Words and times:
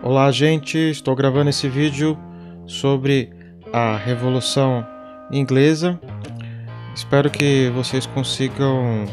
Olá, 0.00 0.30
gente. 0.30 0.78
Estou 0.78 1.14
gravando 1.16 1.50
esse 1.50 1.68
vídeo 1.68 2.16
sobre 2.66 3.30
a 3.72 3.96
Revolução 3.96 4.86
Inglesa. 5.30 5.98
Espero 6.94 7.28
que 7.28 7.68
vocês 7.74 8.06
consigam 8.06 9.04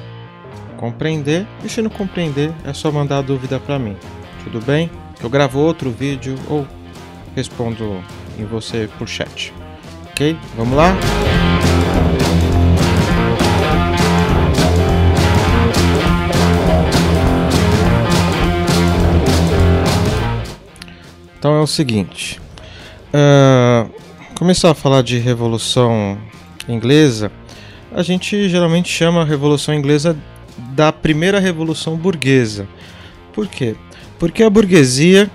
compreender. 0.78 1.48
E 1.64 1.70
se 1.70 1.82
não 1.82 1.90
compreender, 1.90 2.54
é 2.64 2.72
só 2.72 2.92
mandar 2.92 3.24
dúvida 3.24 3.60
para 3.60 3.80
mim. 3.80 3.98
Tudo 4.44 4.64
bem? 4.64 4.92
Eu 5.22 5.30
gravo 5.30 5.60
outro 5.60 5.90
vídeo 5.90 6.36
ou 6.48 6.68
respondo 7.36 8.00
em 8.38 8.46
você 8.46 8.88
por 9.00 9.08
chat. 9.08 9.52
Ok? 10.12 10.38
Vamos 10.56 10.78
lá? 10.78 10.96
Então 21.46 21.58
é 21.58 21.62
o 21.62 21.68
seguinte: 21.68 22.42
uh, 23.14 23.88
começar 24.34 24.72
a 24.72 24.74
falar 24.74 25.04
de 25.04 25.20
Revolução 25.20 26.18
Inglesa, 26.68 27.32
a 27.94 28.02
gente 28.02 28.50
geralmente 28.50 28.90
chama 28.90 29.22
a 29.22 29.24
Revolução 29.24 29.76
Inglesa 29.76 30.18
da 30.58 30.92
primeira 30.92 31.40
Revolução 31.40 31.96
Burguesa. 31.98 32.68
Por 33.32 33.46
quê? 33.46 33.76
Porque 34.18 34.42
a 34.42 34.50
burguesia 34.50 35.30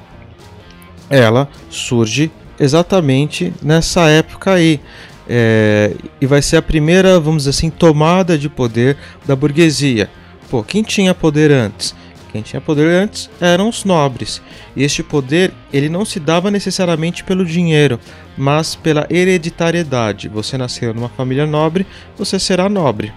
ela 1.08 1.48
surge 1.68 2.28
exatamente 2.58 3.54
nessa 3.62 4.08
época 4.08 4.54
aí. 4.54 4.80
É, 5.28 5.94
e 6.20 6.26
vai 6.26 6.42
ser 6.42 6.56
a 6.56 6.62
primeira, 6.62 7.20
vamos 7.20 7.44
dizer 7.44 7.50
assim, 7.50 7.70
tomada 7.70 8.36
de 8.36 8.48
poder 8.48 8.96
da 9.24 9.36
burguesia. 9.36 10.10
Pô, 10.50 10.64
quem 10.64 10.82
tinha 10.82 11.14
poder 11.14 11.52
antes? 11.52 11.94
Quem 12.30 12.42
tinha 12.42 12.60
poder 12.60 12.86
antes 12.86 13.28
eram 13.40 13.68
os 13.68 13.84
nobres. 13.84 14.40
E 14.76 14.84
este 14.84 15.02
poder 15.02 15.52
ele 15.72 15.88
não 15.88 16.04
se 16.04 16.20
dava 16.20 16.50
necessariamente 16.50 17.24
pelo 17.24 17.44
dinheiro, 17.44 17.98
mas 18.38 18.74
pela 18.74 19.06
hereditariedade. 19.10 20.28
Você 20.28 20.56
nasceu 20.56 20.94
numa 20.94 21.08
família 21.08 21.46
nobre, 21.46 21.86
você 22.16 22.38
será 22.38 22.68
nobre. 22.68 23.12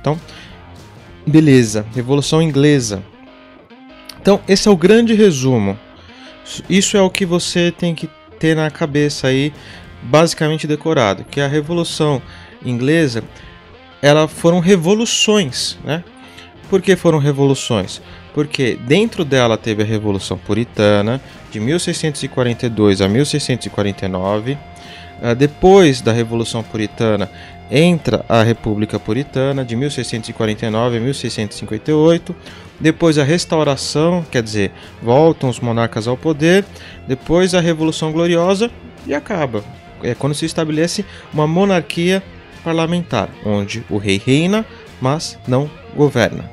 Então, 0.00 0.20
beleza, 1.26 1.84
Revolução 1.94 2.40
Inglesa. 2.40 3.02
Então, 4.20 4.40
esse 4.48 4.68
é 4.68 4.70
o 4.70 4.76
grande 4.76 5.14
resumo. 5.14 5.78
Isso 6.68 6.96
é 6.96 7.02
o 7.02 7.10
que 7.10 7.26
você 7.26 7.72
tem 7.72 7.94
que 7.94 8.08
ter 8.38 8.54
na 8.54 8.70
cabeça 8.70 9.26
aí, 9.28 9.52
basicamente 10.02 10.66
decorado, 10.66 11.24
que 11.24 11.40
a 11.40 11.48
Revolução 11.48 12.22
Inglesa, 12.64 13.24
ela 14.00 14.28
foram 14.28 14.60
revoluções, 14.60 15.76
né? 15.84 16.04
Por 16.70 16.80
que 16.80 16.96
foram 16.96 17.18
revoluções? 17.18 18.00
Porque 18.34 18.76
dentro 18.82 19.24
dela 19.24 19.56
teve 19.56 19.84
a 19.84 19.86
Revolução 19.86 20.36
Puritana, 20.36 21.20
de 21.52 21.60
1642 21.60 23.00
a 23.00 23.08
1649. 23.08 24.58
Ah, 25.22 25.32
depois 25.32 26.00
da 26.00 26.12
Revolução 26.12 26.62
Puritana, 26.64 27.30
entra 27.70 28.24
a 28.28 28.42
República 28.42 28.98
Puritana, 28.98 29.64
de 29.64 29.76
1649 29.76 30.96
a 30.96 31.00
1658. 31.00 32.34
Depois 32.80 33.18
a 33.18 33.22
Restauração, 33.22 34.26
quer 34.28 34.42
dizer, 34.42 34.72
voltam 35.00 35.48
os 35.48 35.60
monarcas 35.60 36.08
ao 36.08 36.16
poder. 36.16 36.64
Depois 37.06 37.54
a 37.54 37.60
Revolução 37.60 38.10
Gloriosa 38.10 38.68
e 39.06 39.14
acaba. 39.14 39.62
É 40.02 40.12
quando 40.12 40.34
se 40.34 40.44
estabelece 40.44 41.04
uma 41.32 41.46
monarquia 41.46 42.20
parlamentar, 42.64 43.28
onde 43.46 43.84
o 43.88 43.96
rei 43.96 44.20
reina, 44.24 44.66
mas 45.00 45.38
não 45.46 45.70
governa. 45.94 46.50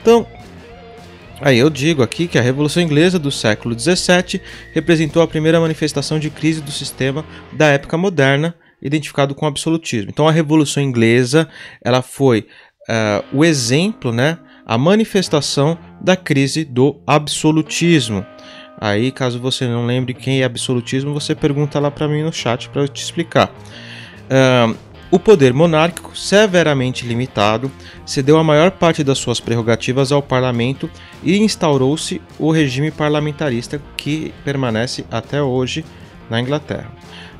Então, 0.00 0.26
Aí 1.40 1.58
eu 1.58 1.68
digo 1.68 2.02
aqui 2.02 2.26
que 2.26 2.38
a 2.38 2.42
Revolução 2.42 2.82
Inglesa 2.82 3.18
do 3.18 3.30
século 3.30 3.78
XVII 3.78 4.40
representou 4.72 5.22
a 5.22 5.28
primeira 5.28 5.60
manifestação 5.60 6.18
de 6.18 6.30
crise 6.30 6.60
do 6.60 6.70
sistema 6.70 7.24
da 7.52 7.66
época 7.68 7.96
moderna, 7.96 8.54
identificado 8.80 9.34
com 9.34 9.44
o 9.44 9.48
absolutismo. 9.48 10.10
Então 10.10 10.28
a 10.28 10.32
Revolução 10.32 10.82
Inglesa 10.82 11.48
ela 11.82 12.02
foi 12.02 12.46
uh, 12.88 13.24
o 13.32 13.44
exemplo, 13.44 14.12
né, 14.12 14.38
a 14.64 14.78
manifestação 14.78 15.76
da 16.00 16.16
crise 16.16 16.64
do 16.64 17.00
absolutismo. 17.06 18.24
Aí, 18.80 19.12
caso 19.12 19.38
você 19.38 19.66
não 19.66 19.86
lembre 19.86 20.14
quem 20.14 20.40
é 20.40 20.44
absolutismo, 20.44 21.14
você 21.14 21.34
pergunta 21.34 21.78
lá 21.78 21.90
para 21.90 22.08
mim 22.08 22.22
no 22.22 22.32
chat 22.32 22.68
para 22.68 22.82
eu 22.82 22.88
te 22.88 23.02
explicar. 23.02 23.50
Uh, 24.24 24.76
o 25.10 25.18
poder 25.18 25.52
monárquico, 25.52 26.16
severamente 26.16 27.06
limitado, 27.06 27.70
cedeu 28.04 28.38
a 28.38 28.44
maior 28.44 28.70
parte 28.70 29.04
das 29.04 29.18
suas 29.18 29.40
prerrogativas 29.40 30.10
ao 30.10 30.22
parlamento 30.22 30.90
e 31.22 31.38
instaurou-se 31.38 32.20
o 32.38 32.50
regime 32.50 32.90
parlamentarista 32.90 33.80
que 33.96 34.34
permanece 34.44 35.04
até 35.10 35.42
hoje 35.42 35.84
na 36.28 36.40
Inglaterra. 36.40 36.90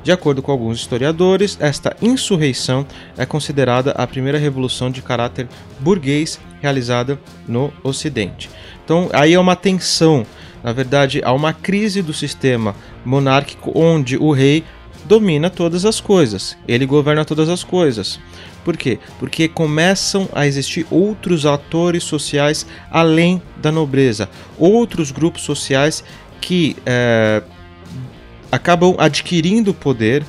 De 0.03 0.11
acordo 0.11 0.41
com 0.41 0.51
alguns 0.51 0.77
historiadores, 0.77 1.57
esta 1.59 1.97
insurreição 1.99 2.85
é 3.17 3.25
considerada 3.25 3.89
a 3.91 4.05
primeira 4.05 4.37
revolução 4.37 4.91
de 4.91 5.01
caráter 5.01 5.47
burguês 5.79 6.39
realizada 6.61 7.19
no 7.47 7.73
Ocidente. 7.83 8.49
Então, 8.83 9.09
aí 9.11 9.33
é 9.33 9.39
uma 9.39 9.55
tensão, 9.55 10.23
na 10.63 10.71
verdade, 10.71 11.21
há 11.25 11.33
uma 11.33 11.53
crise 11.53 12.03
do 12.03 12.13
sistema 12.13 12.75
monárquico 13.03 13.71
onde 13.73 14.15
o 14.15 14.31
rei 14.31 14.63
domina 15.05 15.49
todas 15.49 15.85
as 15.85 16.01
coisas, 16.01 16.57
ele 16.67 16.85
governa 16.85 17.23
todas 17.23 17.49
as 17.49 17.63
coisas. 17.63 18.19
Por 18.63 18.75
quê? 18.75 18.99
Porque 19.19 19.47
começam 19.47 20.27
a 20.33 20.47
existir 20.47 20.85
outros 20.89 21.45
atores 21.45 22.03
sociais 22.03 22.65
além 22.89 23.41
da 23.61 23.71
nobreza, 23.71 24.29
outros 24.57 25.11
grupos 25.11 25.43
sociais 25.43 26.03
que 26.41 26.75
é, 26.85 27.43
acabam 28.51 28.95
adquirindo 28.97 29.73
poder 29.73 30.23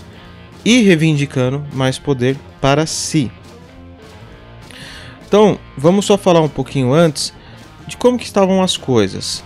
e 0.64 0.82
reivindicando 0.82 1.64
mais 1.72 1.98
poder 1.98 2.36
para 2.60 2.84
si. 2.86 3.30
Então, 5.26 5.58
vamos 5.76 6.04
só 6.04 6.18
falar 6.18 6.40
um 6.40 6.48
pouquinho 6.48 6.92
antes 6.92 7.32
de 7.86 7.96
como 7.96 8.18
que 8.18 8.24
estavam 8.24 8.62
as 8.62 8.76
coisas 8.76 9.42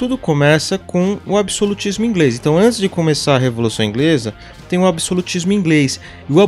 tudo 0.00 0.16
começa 0.16 0.78
com 0.78 1.18
o 1.26 1.36
absolutismo 1.36 2.06
inglês. 2.06 2.34
Então, 2.34 2.56
antes 2.56 2.78
de 2.78 2.88
começar 2.88 3.34
a 3.36 3.38
Revolução 3.38 3.84
Inglesa, 3.84 4.32
tem 4.70 4.78
o 4.78 4.86
absolutismo 4.86 5.52
inglês. 5.52 6.00
E 6.28 6.32
o 6.32 6.38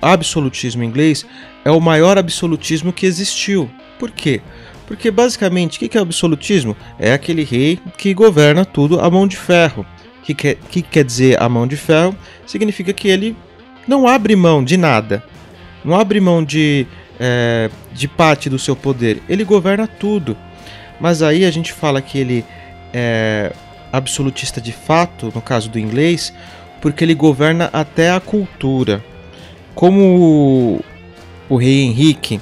absolutismo 0.00 0.84
inglês 0.84 1.26
é 1.64 1.70
o 1.70 1.80
maior 1.80 2.16
absolutismo 2.16 2.92
que 2.92 3.04
existiu. 3.04 3.68
Por 3.98 4.12
quê? 4.12 4.40
Porque 4.86 5.10
basicamente, 5.10 5.76
o 5.76 5.88
que 5.88 5.98
é 5.98 6.00
absolutismo? 6.00 6.76
É 6.96 7.12
aquele 7.12 7.42
rei 7.42 7.80
que 7.98 8.14
governa 8.14 8.64
tudo 8.64 9.00
à 9.00 9.10
mão 9.10 9.26
de 9.26 9.36
ferro. 9.36 9.84
O 10.20 10.24
que 10.24 10.32
quer, 10.32 10.54
que 10.70 10.80
quer 10.80 11.04
dizer 11.04 11.42
a 11.42 11.48
mão 11.48 11.66
de 11.66 11.76
ferro? 11.76 12.16
Significa 12.46 12.92
que 12.92 13.08
ele 13.08 13.36
não 13.88 14.06
abre 14.06 14.36
mão 14.36 14.62
de 14.62 14.76
nada, 14.76 15.24
não 15.84 15.98
abre 15.98 16.20
mão 16.20 16.44
de, 16.44 16.86
é, 17.18 17.68
de 17.92 18.06
parte 18.06 18.48
do 18.48 18.60
seu 18.60 18.76
poder, 18.76 19.20
ele 19.28 19.42
governa 19.42 19.88
tudo. 19.88 20.36
Mas 21.00 21.20
aí 21.20 21.44
a 21.44 21.50
gente 21.50 21.72
fala 21.72 22.00
que 22.00 22.16
ele 22.16 22.44
é, 22.94 23.52
absolutista 23.92 24.60
de 24.60 24.70
fato, 24.70 25.32
no 25.34 25.42
caso 25.42 25.68
do 25.68 25.80
inglês, 25.80 26.32
porque 26.82 27.04
ele 27.04 27.14
governa 27.14 27.70
até 27.72 28.10
a 28.10 28.20
cultura. 28.20 29.02
Como 29.74 30.00
o, 31.48 31.54
o 31.54 31.56
rei 31.56 31.84
Henrique 31.84 32.40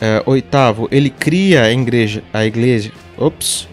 é, 0.00 0.22
VIII, 0.26 0.88
ele 0.90 1.08
cria 1.08 1.62
a 1.62 1.72
igreja, 1.72 2.22
a 2.34 2.44
igreja, 2.44 2.92
ops, 3.16 3.66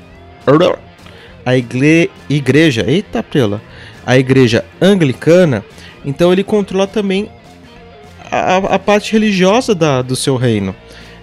a 1.46 1.57
igre, 1.57 2.09
igreja, 2.29 2.85
eita 2.88 3.22
prela, 3.22 3.62
a 4.06 4.18
igreja 4.18 4.63
anglicana, 4.81 5.66
então 6.06 6.31
ele 6.31 6.44
controla 6.44 6.88
também 6.88 7.30
a, 8.31 8.57
a 8.57 8.80
parte 8.80 9.12
religiosa 9.12 9.74
da, 9.75 10.01
do 10.01 10.16
seu 10.16 10.38
reino. 10.38 10.75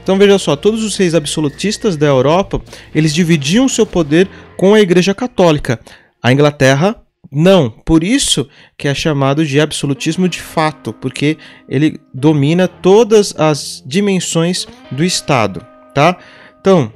Então 0.02 0.18
veja 0.18 0.38
só, 0.38 0.56
todos 0.56 0.82
os 0.82 0.96
reis 0.96 1.14
absolutistas 1.14 1.96
da 1.96 2.06
Europa, 2.06 2.60
eles 2.94 3.14
dividiam 3.14 3.68
seu 3.68 3.86
poder 3.86 4.28
com 4.56 4.74
a 4.74 4.80
Igreja 4.80 5.14
Católica. 5.14 5.78
A 6.22 6.32
Inglaterra 6.32 6.96
não, 7.32 7.70
por 7.70 8.02
isso 8.02 8.48
que 8.76 8.88
é 8.88 8.94
chamado 8.94 9.46
de 9.46 9.60
absolutismo 9.60 10.28
de 10.28 10.40
fato, 10.40 10.92
porque 10.92 11.38
ele 11.68 12.00
domina 12.12 12.66
todas 12.66 13.32
as 13.38 13.82
dimensões 13.86 14.66
do 14.90 15.04
Estado, 15.04 15.64
tá? 15.94 16.16
Então, 16.60 16.92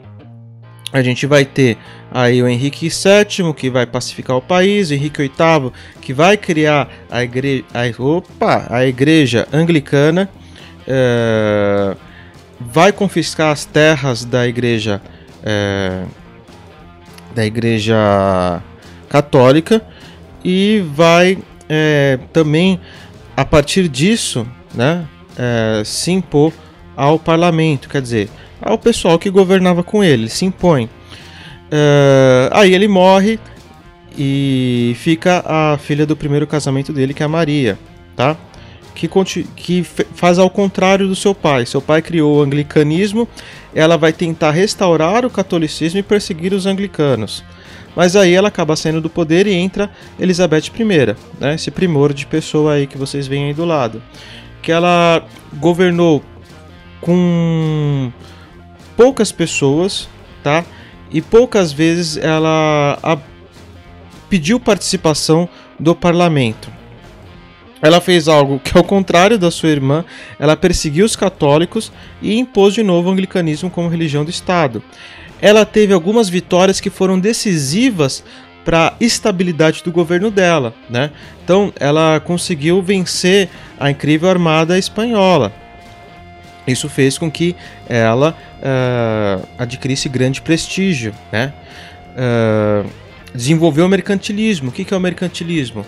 a 0.92 1.02
gente 1.02 1.24
vai 1.24 1.44
ter 1.44 1.78
aí 2.10 2.42
o 2.42 2.48
Henrique 2.48 2.88
VII, 2.88 3.54
que 3.54 3.70
vai 3.70 3.86
pacificar 3.86 4.36
o 4.36 4.42
país, 4.42 4.90
o 4.90 4.94
Henrique 4.94 5.22
VIII, 5.22 5.72
que 6.00 6.12
vai 6.12 6.36
criar 6.36 6.88
a 7.08 7.22
igreja, 7.22 7.64
a, 7.72 8.02
opa, 8.02 8.66
a 8.70 8.84
igreja 8.84 9.46
anglicana, 9.52 10.28
é, 10.86 11.96
vai 12.60 12.90
confiscar 12.90 13.52
as 13.52 13.64
terras 13.64 14.24
da 14.24 14.46
igreja 14.48 15.00
é, 15.44 16.04
da 17.34 17.44
igreja 17.44 18.62
católica 19.08 19.84
e 20.44 20.84
vai 20.94 21.38
é, 21.68 22.18
também 22.32 22.78
a 23.36 23.44
partir 23.44 23.88
disso 23.88 24.46
né, 24.74 25.06
é, 25.36 25.82
se 25.84 26.12
impor 26.12 26.52
ao 26.96 27.18
parlamento, 27.18 27.88
quer 27.88 28.02
dizer, 28.02 28.28
ao 28.60 28.78
pessoal 28.78 29.18
que 29.18 29.30
governava 29.30 29.82
com 29.82 30.04
ele, 30.04 30.28
se 30.28 30.44
impõe. 30.44 30.88
É, 31.70 32.50
aí 32.52 32.74
ele 32.74 32.86
morre 32.86 33.38
e 34.16 34.94
fica 34.98 35.42
a 35.44 35.76
filha 35.78 36.06
do 36.06 36.16
primeiro 36.16 36.46
casamento 36.46 36.92
dele, 36.92 37.14
que 37.14 37.22
é 37.22 37.26
a 37.26 37.28
Maria, 37.28 37.78
tá? 38.14 38.36
Que, 38.94 39.08
que 39.56 39.82
faz 39.82 40.38
ao 40.38 40.48
contrário 40.48 41.08
do 41.08 41.16
seu 41.16 41.34
pai. 41.34 41.66
Seu 41.66 41.82
pai 41.82 42.00
criou 42.00 42.36
o 42.36 42.42
anglicanismo, 42.42 43.26
ela 43.74 43.96
vai 43.96 44.12
tentar 44.12 44.52
restaurar 44.52 45.26
o 45.26 45.30
catolicismo 45.30 45.98
e 45.98 46.02
perseguir 46.02 46.52
os 46.52 46.64
anglicanos. 46.64 47.42
Mas 47.96 48.16
aí 48.16 48.34
ela 48.34 48.48
acaba 48.48 48.76
saindo 48.76 49.00
do 49.00 49.08
poder 49.08 49.46
e 49.46 49.52
entra 49.52 49.90
Elizabeth 50.18 50.70
I, 50.78 50.84
né? 51.40 51.54
esse 51.54 51.70
primor 51.70 52.12
de 52.12 52.26
pessoa 52.26 52.74
aí 52.74 52.86
que 52.86 52.98
vocês 52.98 53.26
veem 53.26 53.46
aí 53.46 53.54
do 53.54 53.64
lado. 53.64 54.02
Que 54.60 54.72
ela 54.72 55.24
governou 55.54 56.22
com 57.00 58.10
poucas 58.96 59.30
pessoas, 59.30 60.08
tá? 60.42 60.64
E 61.10 61.20
poucas 61.20 61.72
vezes 61.72 62.16
ela 62.16 62.98
pediu 64.28 64.58
participação 64.58 65.48
do 65.78 65.94
parlamento. 65.94 66.72
Ela 67.80 68.00
fez 68.00 68.28
algo 68.28 68.58
que, 68.58 68.76
ao 68.76 68.82
contrário 68.82 69.38
da 69.38 69.50
sua 69.50 69.68
irmã, 69.68 70.04
ela 70.38 70.56
perseguiu 70.56 71.04
os 71.04 71.14
católicos 71.14 71.92
e 72.22 72.38
impôs 72.38 72.72
de 72.72 72.82
novo 72.82 73.10
o 73.10 73.12
anglicanismo 73.12 73.68
como 73.68 73.88
religião 73.90 74.24
do 74.24 74.30
Estado 74.30 74.82
ela 75.44 75.66
teve 75.66 75.92
algumas 75.92 76.30
vitórias 76.30 76.80
que 76.80 76.88
foram 76.88 77.20
decisivas 77.20 78.24
para 78.64 78.88
a 78.88 78.94
estabilidade 78.98 79.82
do 79.84 79.92
governo 79.92 80.30
dela, 80.30 80.72
né? 80.88 81.10
Então, 81.44 81.70
ela 81.78 82.18
conseguiu 82.18 82.80
vencer 82.80 83.50
a 83.78 83.90
incrível 83.90 84.30
armada 84.30 84.78
espanhola. 84.78 85.52
Isso 86.66 86.88
fez 86.88 87.18
com 87.18 87.30
que 87.30 87.54
ela 87.86 88.34
uh, 88.58 89.46
adquirisse 89.58 90.08
grande 90.08 90.40
prestígio, 90.40 91.12
né? 91.30 91.52
Uh, 92.16 92.88
desenvolveu 93.34 93.84
o 93.84 93.88
mercantilismo. 93.88 94.70
O 94.70 94.72
que, 94.72 94.94
é 94.94 94.96
o 94.96 95.00
mercantilismo? 95.00 95.84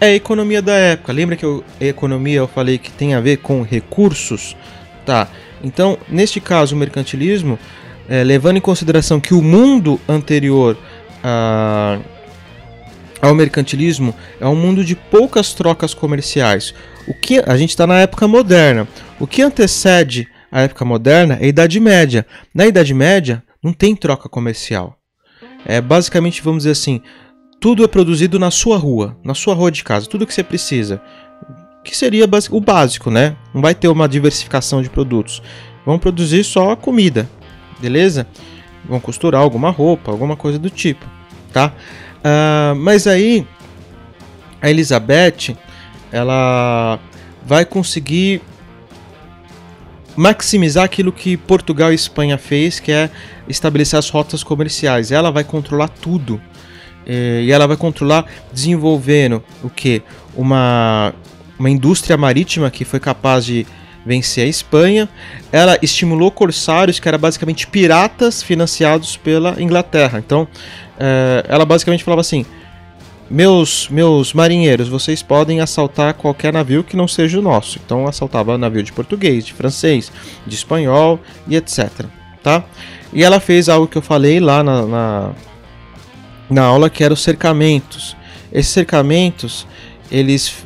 É 0.00 0.06
a 0.06 0.14
economia 0.14 0.62
da 0.62 0.72
época. 0.72 1.12
Lembra 1.12 1.36
que 1.36 1.44
eu, 1.44 1.62
a 1.78 1.84
economia 1.84 2.38
eu 2.38 2.48
falei 2.48 2.78
que 2.78 2.90
tem 2.90 3.12
a 3.12 3.20
ver 3.20 3.36
com 3.36 3.60
recursos? 3.60 4.56
Tá. 5.04 5.28
Então, 5.62 5.98
neste 6.08 6.40
caso, 6.40 6.74
o 6.74 6.78
mercantilismo 6.78 7.58
é, 8.08 8.22
levando 8.24 8.56
em 8.56 8.60
consideração 8.60 9.20
que 9.20 9.34
o 9.34 9.42
mundo 9.42 10.00
anterior 10.08 10.76
a, 11.22 11.98
ao 13.20 13.34
mercantilismo 13.34 14.14
é 14.40 14.46
um 14.46 14.56
mundo 14.56 14.84
de 14.84 14.96
poucas 14.96 15.52
trocas 15.52 15.94
comerciais. 15.94 16.74
O 17.06 17.14
que 17.14 17.42
a 17.46 17.56
gente 17.56 17.70
está 17.70 17.86
na 17.86 18.00
época 18.00 18.26
moderna. 18.26 18.86
O 19.20 19.26
que 19.26 19.42
antecede 19.42 20.28
a 20.50 20.62
época 20.62 20.84
moderna 20.84 21.38
é 21.40 21.44
a 21.44 21.48
Idade 21.48 21.78
Média. 21.80 22.26
Na 22.54 22.66
Idade 22.66 22.92
Média 22.92 23.42
não 23.62 23.72
tem 23.72 23.94
troca 23.94 24.28
comercial. 24.28 24.98
É 25.64 25.80
basicamente, 25.80 26.42
vamos 26.42 26.64
dizer 26.64 26.72
assim, 26.72 27.00
tudo 27.60 27.84
é 27.84 27.88
produzido 27.88 28.38
na 28.38 28.50
sua 28.50 28.76
rua, 28.76 29.16
na 29.24 29.34
sua 29.34 29.54
rua 29.54 29.70
de 29.70 29.84
casa, 29.84 30.08
tudo 30.08 30.26
que 30.26 30.34
você 30.34 30.42
precisa. 30.42 31.00
Que 31.84 31.96
seria 31.96 32.28
o 32.50 32.60
básico, 32.60 33.10
né? 33.10 33.36
Não 33.54 33.62
vai 33.62 33.74
ter 33.74 33.88
uma 33.88 34.08
diversificação 34.08 34.82
de 34.82 34.90
produtos. 34.90 35.40
Vão 35.86 35.98
produzir 35.98 36.44
só 36.44 36.74
comida, 36.76 37.28
beleza? 37.82 38.26
Vão 38.84 39.00
costurar 39.00 39.42
alguma 39.42 39.70
roupa, 39.70 40.10
alguma 40.10 40.36
coisa 40.36 40.58
do 40.58 40.70
tipo, 40.70 41.04
tá? 41.52 41.72
Uh, 42.18 42.74
mas 42.76 43.06
aí 43.06 43.46
a 44.60 44.70
Elizabeth 44.70 45.56
ela 46.12 46.98
vai 47.44 47.64
conseguir 47.64 48.40
maximizar 50.16 50.84
aquilo 50.84 51.10
que 51.10 51.36
Portugal 51.36 51.90
e 51.90 51.94
Espanha 51.94 52.38
fez, 52.38 52.78
que 52.78 52.92
é 52.92 53.10
estabelecer 53.48 53.98
as 53.98 54.08
rotas 54.08 54.44
comerciais. 54.44 55.10
Ela 55.10 55.32
vai 55.32 55.42
controlar 55.42 55.88
tudo 55.88 56.40
eh, 57.06 57.40
e 57.44 57.50
ela 57.50 57.66
vai 57.66 57.78
controlar 57.78 58.26
desenvolvendo 58.52 59.42
o 59.64 59.70
que 59.70 60.02
uma 60.36 61.14
uma 61.58 61.70
indústria 61.70 62.16
marítima 62.16 62.70
que 62.70 62.84
foi 62.84 62.98
capaz 62.98 63.44
de 63.44 63.66
vencer 64.04 64.46
a 64.46 64.48
Espanha. 64.48 65.08
Ela 65.50 65.78
estimulou 65.82 66.30
corsários, 66.30 66.98
que 66.98 67.08
eram 67.08 67.18
basicamente 67.18 67.66
piratas 67.66 68.42
financiados 68.42 69.16
pela 69.16 69.60
Inglaterra. 69.60 70.18
Então, 70.18 70.46
é, 70.98 71.44
ela 71.48 71.64
basicamente 71.64 72.04
falava 72.04 72.20
assim: 72.20 72.44
meus, 73.30 73.88
meus 73.88 74.34
marinheiros, 74.34 74.88
vocês 74.88 75.22
podem 75.22 75.60
assaltar 75.60 76.14
qualquer 76.14 76.52
navio 76.52 76.84
que 76.84 76.96
não 76.96 77.08
seja 77.08 77.38
o 77.38 77.42
nosso. 77.42 77.80
Então, 77.84 78.06
assaltava 78.06 78.58
navio 78.58 78.82
de 78.82 78.92
português, 78.92 79.46
de 79.46 79.52
francês, 79.54 80.12
de 80.46 80.54
espanhol 80.54 81.18
e 81.48 81.56
etc. 81.56 81.88
Tá? 82.42 82.64
E 83.12 83.22
ela 83.22 83.40
fez 83.40 83.68
algo 83.68 83.86
que 83.86 83.96
eu 83.96 84.02
falei 84.02 84.40
lá 84.40 84.62
na, 84.62 84.86
na, 84.86 85.30
na 86.50 86.62
aula, 86.62 86.90
que 86.90 87.02
era 87.02 87.14
os 87.14 87.22
cercamentos. 87.22 88.16
Esses 88.52 88.72
cercamentos, 88.72 89.66
eles 90.10 90.62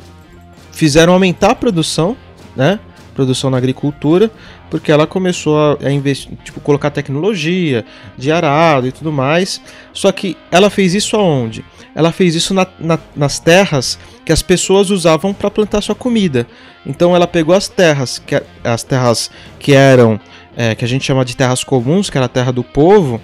fizeram 0.71 1.13
aumentar 1.13 1.51
a 1.51 1.55
produção, 1.55 2.17
né? 2.55 2.79
Produção 3.17 3.49
na 3.49 3.57
agricultura, 3.57 4.29
porque 4.69 4.91
ela 4.91 5.07
começou 5.07 5.79
a, 5.83 5.91
investir, 5.91 6.31
tipo, 6.43 6.61
colocar 6.61 6.91
tecnologia 6.91 7.83
de 8.15 8.31
arado 8.31 8.87
e 8.87 8.91
tudo 8.91 9.11
mais. 9.11 9.59
Só 9.91 10.11
que 10.11 10.37
ela 10.51 10.69
fez 10.69 10.93
isso 10.93 11.15
aonde? 11.15 11.65
Ela 11.95 12.11
fez 12.11 12.35
isso 12.35 12.53
na, 12.53 12.67
na, 12.79 12.99
nas 13.15 13.39
terras 13.39 13.97
que 14.23 14.31
as 14.31 14.43
pessoas 14.43 14.91
usavam 14.91 15.33
para 15.33 15.49
plantar 15.49 15.81
sua 15.81 15.95
comida. 15.95 16.45
Então 16.85 17.15
ela 17.15 17.25
pegou 17.25 17.55
as 17.55 17.67
terras, 17.67 18.19
que, 18.19 18.39
as 18.63 18.83
terras 18.83 19.31
que 19.57 19.73
eram, 19.73 20.19
é, 20.55 20.75
que 20.75 20.85
a 20.85 20.87
gente 20.87 21.03
chama 21.03 21.25
de 21.25 21.35
terras 21.35 21.63
comuns, 21.63 22.11
que 22.11 22.17
era 22.19 22.27
a 22.27 22.29
terra 22.29 22.51
do 22.51 22.63
povo, 22.63 23.19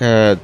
é, 0.00 0.38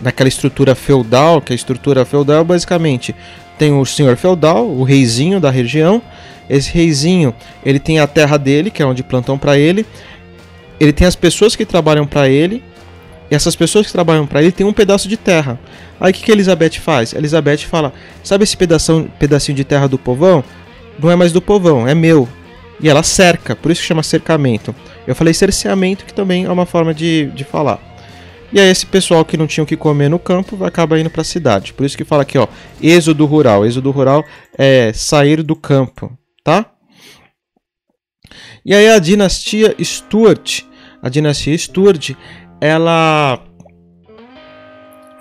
naquela 0.00 0.28
estrutura 0.28 0.74
feudal, 0.74 1.42
que 1.42 1.52
a 1.52 1.56
estrutura 1.56 2.06
feudal 2.06 2.42
basicamente 2.44 3.14
tem 3.62 3.72
o 3.72 3.86
senhor 3.86 4.16
feudal, 4.16 4.66
o 4.66 4.82
reizinho 4.82 5.38
da 5.38 5.48
região, 5.48 6.02
esse 6.50 6.68
reizinho, 6.72 7.32
ele 7.64 7.78
tem 7.78 8.00
a 8.00 8.08
terra 8.08 8.36
dele, 8.36 8.72
que 8.72 8.82
é 8.82 8.84
onde 8.84 9.04
plantam 9.04 9.38
para 9.38 9.56
ele. 9.56 9.86
Ele 10.80 10.92
tem 10.92 11.06
as 11.06 11.14
pessoas 11.14 11.54
que 11.54 11.64
trabalham 11.64 12.04
para 12.04 12.28
ele. 12.28 12.60
E 13.30 13.34
essas 13.36 13.54
pessoas 13.54 13.86
que 13.86 13.92
trabalham 13.92 14.26
para 14.26 14.42
ele 14.42 14.50
têm 14.50 14.66
um 14.66 14.72
pedaço 14.72 15.08
de 15.08 15.16
terra. 15.16 15.60
Aí 16.00 16.10
o 16.10 16.14
que, 16.14 16.24
que 16.24 16.32
Elizabeth 16.32 16.80
faz? 16.80 17.12
Elizabeth 17.12 17.58
fala: 17.58 17.92
Sabe 18.24 18.42
esse 18.42 18.56
pedação, 18.56 19.08
pedacinho 19.16 19.54
de 19.54 19.62
terra 19.62 19.86
do 19.86 19.96
povão? 19.96 20.42
Não 20.98 21.08
é 21.08 21.14
mais 21.14 21.30
do 21.30 21.40
povão, 21.40 21.86
é 21.86 21.94
meu. 21.94 22.28
E 22.80 22.88
ela 22.88 23.04
cerca, 23.04 23.54
por 23.54 23.70
isso 23.70 23.80
que 23.80 23.86
chama 23.86 24.02
cercamento. 24.02 24.74
Eu 25.06 25.14
falei 25.14 25.32
cerceamento, 25.32 26.04
que 26.04 26.12
também 26.12 26.46
é 26.46 26.50
uma 26.50 26.66
forma 26.66 26.92
de, 26.92 27.26
de 27.26 27.44
falar. 27.44 27.91
E 28.52 28.60
aí 28.60 28.68
esse 28.68 28.84
pessoal 28.84 29.24
que 29.24 29.36
não 29.36 29.46
tinha 29.46 29.64
o 29.64 29.66
que 29.66 29.76
comer 29.76 30.08
no 30.08 30.18
campo 30.18 30.62
acaba 30.64 30.98
indo 30.98 31.08
para 31.08 31.22
a 31.22 31.24
cidade. 31.24 31.72
Por 31.72 31.86
isso 31.86 31.96
que 31.96 32.04
fala 32.04 32.22
aqui, 32.22 32.36
ó, 32.36 32.46
êxodo 32.82 33.24
rural. 33.24 33.64
Êxodo 33.64 33.90
rural 33.90 34.24
é 34.58 34.92
sair 34.92 35.42
do 35.42 35.56
campo 35.56 36.16
tá? 36.42 36.66
E 38.64 38.74
aí 38.74 38.88
a 38.88 38.98
dinastia 38.98 39.74
Stuart, 39.82 40.62
a 41.02 41.08
dinastia 41.08 41.56
Stuart, 41.56 42.10
ela 42.60 43.42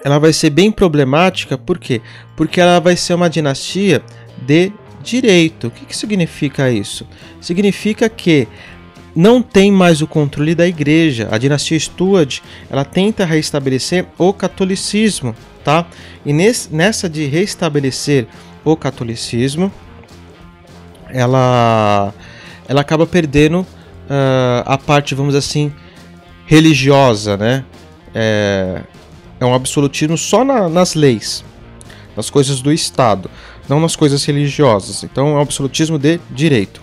ela 0.03 0.17
vai 0.17 0.33
ser 0.33 0.49
bem 0.49 0.71
problemática, 0.71 1.57
por 1.57 1.77
quê? 1.77 2.01
Porque 2.35 2.59
ela 2.59 2.79
vai 2.79 2.95
ser 2.95 3.13
uma 3.13 3.29
dinastia 3.29 4.03
de 4.41 4.73
direito. 5.03 5.67
O 5.67 5.71
que, 5.71 5.85
que 5.85 5.95
significa 5.95 6.71
isso? 6.71 7.07
Significa 7.39 8.09
que 8.09 8.47
não 9.15 9.41
tem 9.41 9.71
mais 9.71 10.01
o 10.01 10.07
controle 10.07 10.55
da 10.55 10.67
igreja. 10.67 11.27
A 11.31 11.37
dinastia 11.37 11.79
Stuart, 11.79 12.39
ela 12.69 12.85
tenta 12.85 13.25
restabelecer 13.25 14.05
o 14.17 14.33
catolicismo, 14.33 15.35
tá? 15.63 15.85
E 16.25 16.31
nesse, 16.31 16.73
nessa 16.73 17.09
de 17.09 17.25
restabelecer 17.25 18.27
o 18.63 18.75
catolicismo, 18.75 19.71
ela, 21.09 22.13
ela 22.67 22.81
acaba 22.81 23.05
perdendo 23.05 23.61
uh, 23.61 24.63
a 24.65 24.77
parte, 24.77 25.13
vamos 25.13 25.35
assim, 25.35 25.73
religiosa, 26.45 27.37
né? 27.37 27.65
É, 28.13 28.81
é 29.39 29.45
um 29.45 29.53
absolutismo 29.53 30.17
só 30.17 30.43
na, 30.43 30.69
nas 30.69 30.95
leis, 30.95 31.43
nas 32.15 32.29
coisas 32.29 32.61
do 32.61 32.71
Estado, 32.71 33.29
não 33.67 33.79
nas 33.79 33.95
coisas 33.95 34.23
religiosas. 34.25 35.03
Então 35.03 35.29
é 35.29 35.31
um 35.31 35.39
absolutismo 35.39 35.97
de 35.97 36.19
direito, 36.29 36.81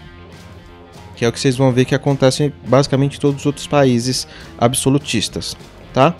que 1.18 1.24
é 1.24 1.28
o 1.28 1.32
que 1.32 1.40
vocês 1.40 1.56
vão 1.56 1.72
ver 1.72 1.84
que 1.84 1.96
acontece 1.96 2.52
basicamente 2.64 3.16
em 3.16 3.20
todos 3.20 3.40
os 3.40 3.46
outros 3.46 3.66
países 3.66 4.28
absolutistas, 4.56 5.56
tá? 5.92 6.14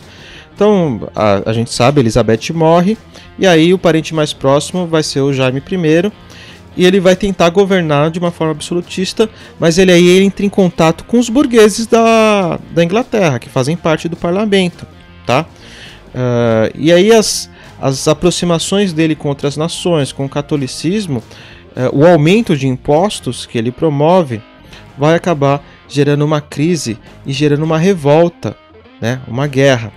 Então 0.53 1.09
a, 1.15 1.49
a 1.49 1.53
gente 1.53 1.73
sabe, 1.73 2.01
Elizabeth 2.01 2.53
morre 2.53 2.99
e 3.39 3.47
aí 3.47 3.73
o 3.73 3.79
parente 3.79 4.13
mais 4.13 4.33
próximo 4.33 4.89
vai 4.89 5.05
ser 5.05 5.21
o 5.21 5.33
Jaime 5.33 5.61
I 5.61 6.13
e 6.77 6.85
ele 6.85 6.99
vai 6.99 7.15
tentar 7.15 7.49
governar 7.51 8.11
de 8.11 8.19
uma 8.19 8.33
forma 8.33 8.53
absolutista, 8.53 9.31
mas 9.59 9.79
ele 9.79 9.93
aí 9.93 10.21
entra 10.21 10.45
em 10.45 10.49
contato 10.49 11.05
com 11.05 11.21
os 11.21 11.29
burgueses 11.29 11.87
da, 11.87 12.59
da 12.73 12.83
Inglaterra, 12.83 13.39
que 13.39 13.49
fazem 13.49 13.77
parte 13.77 14.09
do 14.09 14.17
parlamento, 14.17 14.85
tá? 15.25 15.47
Uh, 16.09 16.75
e 16.75 16.93
aí 16.93 17.13
as, 17.13 17.49
as 17.81 18.09
aproximações 18.09 18.93
dele 18.93 19.15
com 19.15 19.29
outras 19.29 19.57
nações, 19.57 20.11
com 20.11 20.25
o 20.25 20.29
catolicismo, 20.29 21.23
uh, 21.77 21.97
o 21.97 22.05
aumento 22.05 22.57
de 22.57 22.67
impostos 22.67 23.47
que 23.47 23.59
ele 23.59 23.71
promove, 23.71 24.43
vai 24.99 25.15
acabar 25.15 25.63
gerando 25.89 26.25
uma 26.25 26.41
crise 26.41 26.99
e 27.25 27.33
gerando 27.33 27.65
uma 27.65 27.79
revolta, 27.79 28.57
né? 29.01 29.21
uma 29.29 29.47
guerra. 29.47 29.93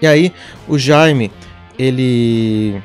E 0.00 0.06
aí 0.06 0.32
o 0.66 0.78
Jaime 0.78 1.30
ele 1.78 2.80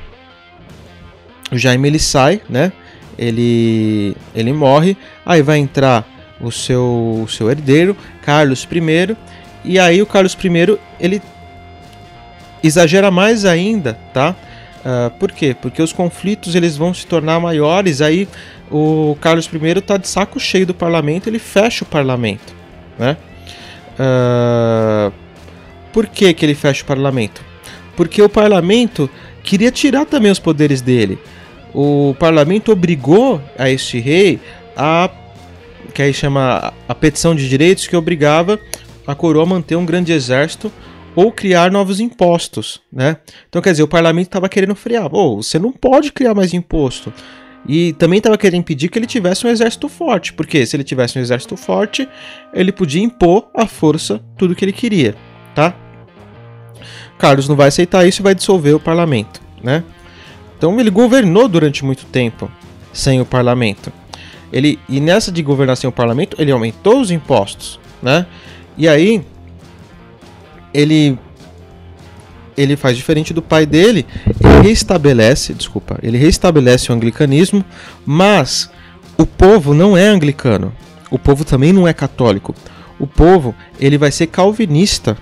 o 1.50 1.58
Jaime 1.58 1.88
ele 1.88 1.98
sai, 1.98 2.40
né? 2.48 2.72
Ele 3.18 4.16
ele 4.34 4.52
morre, 4.52 4.96
aí 5.24 5.42
vai 5.42 5.58
entrar 5.58 6.06
o 6.40 6.50
seu 6.50 7.22
o 7.24 7.28
seu 7.28 7.50
herdeiro, 7.50 7.96
Carlos 8.22 8.66
I, 8.70 9.16
e 9.64 9.78
aí 9.78 10.02
o 10.02 10.06
Carlos 10.06 10.36
I 10.42 10.78
ele 10.98 11.22
exagera 12.62 13.10
mais 13.10 13.44
ainda, 13.44 13.94
tá? 14.12 14.34
Uh, 14.84 15.10
por 15.18 15.32
quê? 15.32 15.56
Porque 15.60 15.80
os 15.80 15.92
conflitos 15.92 16.54
eles 16.54 16.76
vão 16.76 16.92
se 16.92 17.06
tornar 17.06 17.40
maiores, 17.40 18.02
aí 18.02 18.28
o 18.70 19.16
Carlos 19.18 19.46
I 19.46 19.78
está 19.78 19.96
de 19.96 20.06
saco 20.06 20.38
cheio 20.38 20.66
do 20.66 20.74
parlamento, 20.74 21.28
ele 21.28 21.38
fecha 21.38 21.84
o 21.84 21.86
parlamento, 21.86 22.54
né? 22.98 23.16
Uh, 23.98 25.10
por 25.90 26.06
que, 26.06 26.34
que 26.34 26.44
ele 26.44 26.54
fecha 26.54 26.82
o 26.82 26.86
parlamento? 26.86 27.42
Porque 27.96 28.20
o 28.20 28.28
parlamento 28.28 29.08
queria 29.42 29.70
tirar 29.70 30.04
também 30.04 30.30
os 30.30 30.38
poderes 30.38 30.82
dele. 30.82 31.18
O 31.72 32.14
parlamento 32.18 32.70
obrigou 32.70 33.40
a 33.58 33.70
este 33.70 34.00
rei 34.00 34.38
a 34.76 35.08
que 35.92 36.02
aí 36.02 36.12
chama 36.12 36.72
a 36.88 36.94
petição 36.94 37.34
de 37.34 37.48
direitos 37.48 37.86
que 37.86 37.96
obrigava 37.96 38.58
a 39.06 39.14
coroa 39.14 39.44
a 39.44 39.46
manter 39.46 39.76
um 39.76 39.86
grande 39.86 40.12
exército 40.12 40.72
ou 41.14 41.30
criar 41.30 41.70
novos 41.70 42.00
impostos, 42.00 42.80
né? 42.92 43.16
Então 43.48 43.62
quer 43.62 43.70
dizer, 43.70 43.82
o 43.82 43.88
parlamento 43.88 44.26
estava 44.26 44.48
querendo 44.48 44.74
frear. 44.74 45.08
Oh, 45.12 45.42
você 45.42 45.58
não 45.58 45.72
pode 45.72 46.12
criar 46.12 46.34
mais 46.34 46.52
imposto. 46.52 47.12
E 47.66 47.94
também 47.94 48.18
estava 48.18 48.36
querendo 48.36 48.60
impedir 48.60 48.88
que 48.88 48.98
ele 48.98 49.06
tivesse 49.06 49.46
um 49.46 49.50
exército 49.50 49.88
forte, 49.88 50.32
porque 50.34 50.66
se 50.66 50.76
ele 50.76 50.84
tivesse 50.84 51.18
um 51.18 51.22
exército 51.22 51.56
forte, 51.56 52.06
ele 52.52 52.70
podia 52.70 53.02
impor 53.02 53.48
à 53.54 53.66
força 53.66 54.22
tudo 54.36 54.54
que 54.54 54.64
ele 54.64 54.72
queria, 54.72 55.14
tá? 55.54 55.74
Carlos 57.18 57.48
não 57.48 57.56
vai 57.56 57.68
aceitar 57.68 58.06
isso 58.06 58.20
e 58.20 58.22
vai 58.22 58.34
dissolver 58.34 58.74
o 58.74 58.80
parlamento, 58.80 59.40
né? 59.62 59.82
Então 60.58 60.78
ele 60.78 60.90
governou 60.90 61.48
durante 61.48 61.84
muito 61.84 62.04
tempo 62.06 62.50
sem 62.92 63.20
o 63.20 63.24
parlamento. 63.24 63.90
Ele 64.52 64.78
e 64.88 65.00
nessa 65.00 65.32
de 65.32 65.42
governar 65.42 65.76
sem 65.76 65.88
o 65.88 65.92
parlamento, 65.92 66.36
ele 66.38 66.52
aumentou 66.52 67.00
os 67.00 67.10
impostos, 67.10 67.80
né? 68.02 68.26
E 68.76 68.86
aí 68.86 69.24
ele 70.74 71.18
ele 72.56 72.76
faz 72.76 72.96
diferente 72.96 73.34
do 73.34 73.42
pai 73.42 73.66
dele, 73.66 74.06
ele 74.40 74.68
restabelece, 74.68 75.52
desculpa, 75.54 75.98
ele 76.02 76.16
restabelece 76.16 76.90
o 76.90 76.94
anglicanismo, 76.94 77.64
mas 78.06 78.70
o 79.18 79.26
povo 79.26 79.74
não 79.74 79.96
é 79.96 80.06
anglicano. 80.06 80.72
O 81.10 81.18
povo 81.18 81.44
também 81.44 81.72
não 81.72 81.86
é 81.86 81.92
católico. 81.92 82.54
O 82.98 83.06
povo, 83.06 83.54
ele 83.80 83.98
vai 83.98 84.10
ser 84.10 84.28
calvinista 84.28 85.16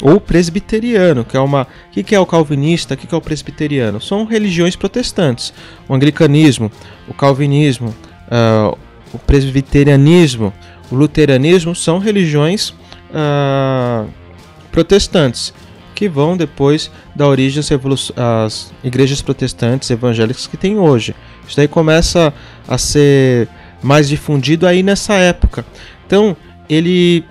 ou 0.00 0.20
presbiteriano, 0.20 1.24
que 1.24 1.36
é 1.36 1.40
uma, 1.40 1.62
o 1.62 1.90
que, 1.92 2.02
que 2.02 2.14
é 2.14 2.20
o 2.20 2.26
calvinista, 2.26 2.94
o 2.94 2.96
que, 2.96 3.06
que 3.06 3.14
é 3.14 3.18
o 3.18 3.20
presbiteriano? 3.20 4.00
São 4.00 4.24
religiões 4.24 4.76
protestantes. 4.76 5.52
O 5.88 5.94
anglicanismo, 5.94 6.70
o 7.06 7.12
calvinismo, 7.12 7.94
uh, 8.28 8.78
o 9.12 9.18
presbiterianismo, 9.18 10.52
o 10.90 10.94
luteranismo 10.94 11.74
são 11.74 11.98
religiões 11.98 12.70
uh, 13.10 14.08
protestantes 14.70 15.52
que 15.94 16.08
vão 16.08 16.36
depois 16.36 16.90
dar 17.14 17.28
origem 17.28 17.62
às, 18.16 18.72
igrejas 18.82 19.20
protestantes 19.20 19.90
evangélicas 19.90 20.46
que 20.46 20.56
tem 20.56 20.78
hoje. 20.78 21.14
Isso 21.46 21.56
daí 21.56 21.68
começa 21.68 22.32
a 22.66 22.78
ser 22.78 23.48
mais 23.82 24.08
difundido 24.08 24.66
aí 24.66 24.82
nessa 24.82 25.14
época. 25.14 25.64
Então, 26.06 26.36
ele 26.68 27.24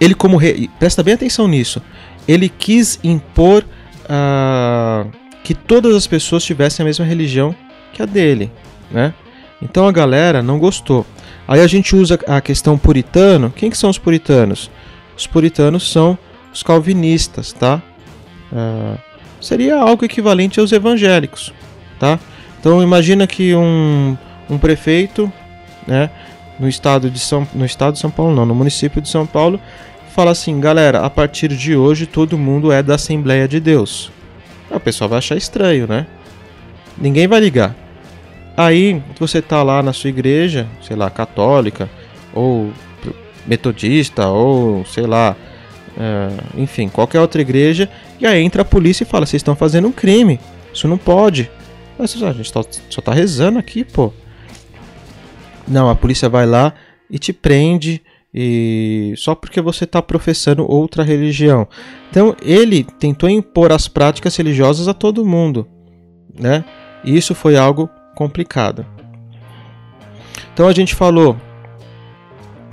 ele 0.00 0.14
como 0.14 0.36
rei, 0.36 0.68
presta 0.78 1.02
bem 1.02 1.14
atenção 1.14 1.48
nisso, 1.48 1.80
ele 2.26 2.48
quis 2.48 2.98
impor 3.02 3.64
uh, 4.04 5.10
que 5.42 5.54
todas 5.54 5.94
as 5.94 6.06
pessoas 6.06 6.44
tivessem 6.44 6.82
a 6.82 6.86
mesma 6.86 7.04
religião 7.04 7.54
que 7.92 8.02
a 8.02 8.06
dele, 8.06 8.50
né? 8.90 9.14
Então 9.62 9.86
a 9.86 9.92
galera 9.92 10.42
não 10.42 10.58
gostou. 10.58 11.06
Aí 11.46 11.60
a 11.60 11.66
gente 11.66 11.94
usa 11.96 12.18
a 12.26 12.40
questão 12.40 12.76
puritano. 12.76 13.52
Quem 13.54 13.70
que 13.70 13.78
são 13.78 13.90
os 13.90 13.98
puritanos? 13.98 14.70
Os 15.16 15.26
puritanos 15.26 15.90
são 15.90 16.18
os 16.52 16.62
calvinistas, 16.62 17.52
tá? 17.52 17.82
Uh, 18.52 18.98
seria 19.40 19.76
algo 19.76 20.04
equivalente 20.04 20.60
aos 20.60 20.72
evangélicos, 20.72 21.52
tá? 21.98 22.18
Então 22.60 22.82
imagina 22.82 23.26
que 23.26 23.54
um, 23.54 24.16
um 24.48 24.58
prefeito, 24.58 25.30
né, 25.86 26.10
no 26.58 26.68
estado 26.68 27.10
de 27.10 27.18
São 27.18 27.46
no 27.54 27.64
estado 27.64 27.94
de 27.94 28.00
São 28.00 28.10
Paulo 28.10 28.34
não, 28.34 28.46
no 28.46 28.54
município 28.54 29.02
de 29.02 29.08
São 29.08 29.26
Paulo, 29.26 29.60
fala 30.14 30.30
assim, 30.30 30.60
galera, 30.60 31.00
a 31.00 31.10
partir 31.10 31.48
de 31.48 31.76
hoje 31.76 32.06
todo 32.06 32.38
mundo 32.38 32.70
é 32.70 32.82
da 32.82 32.94
Assembleia 32.94 33.48
de 33.48 33.60
Deus. 33.60 34.12
o 34.70 34.80
pessoal 34.80 35.10
vai 35.10 35.18
achar 35.18 35.36
estranho, 35.36 35.86
né? 35.86 36.06
Ninguém 36.96 37.26
vai 37.26 37.40
ligar. 37.40 37.74
Aí 38.56 39.02
você 39.18 39.42
tá 39.42 39.62
lá 39.62 39.82
na 39.82 39.92
sua 39.92 40.10
igreja, 40.10 40.68
sei 40.80 40.94
lá, 40.94 41.10
católica 41.10 41.90
ou 42.32 42.72
metodista 43.46 44.28
ou 44.28 44.84
sei 44.84 45.06
lá, 45.06 45.36
é, 45.96 46.28
enfim, 46.60 46.88
qualquer 46.88 47.20
outra 47.20 47.40
igreja, 47.40 47.88
e 48.20 48.26
aí 48.26 48.42
entra 48.42 48.62
a 48.62 48.64
polícia 48.64 49.04
e 49.04 49.06
fala: 49.06 49.26
vocês 49.26 49.40
estão 49.40 49.56
fazendo 49.56 49.88
um 49.88 49.92
crime, 49.92 50.40
isso 50.72 50.88
não 50.88 50.98
pode. 50.98 51.50
Mas 51.98 52.20
a 52.22 52.32
gente 52.32 52.50
só 52.50 53.00
tá 53.00 53.12
rezando 53.12 53.58
aqui, 53.58 53.84
pô. 53.84 54.12
Não, 55.66 55.88
a 55.88 55.94
polícia 55.94 56.28
vai 56.28 56.44
lá 56.44 56.74
e 57.08 57.18
te 57.18 57.32
prende 57.32 58.02
e 58.34 59.14
só 59.16 59.34
porque 59.34 59.60
você 59.60 59.84
está 59.84 60.02
professando 60.02 60.68
outra 60.68 61.04
religião. 61.04 61.68
Então 62.10 62.34
ele 62.42 62.82
tentou 62.82 63.30
impor 63.30 63.70
as 63.72 63.86
práticas 63.86 64.36
religiosas 64.36 64.88
a 64.88 64.94
todo 64.94 65.24
mundo, 65.24 65.68
né? 66.38 66.64
E 67.04 67.16
isso 67.16 67.34
foi 67.34 67.56
algo 67.56 67.88
complicado. 68.16 68.84
Então 70.52 70.66
a 70.66 70.72
gente 70.72 70.94
falou 70.94 71.36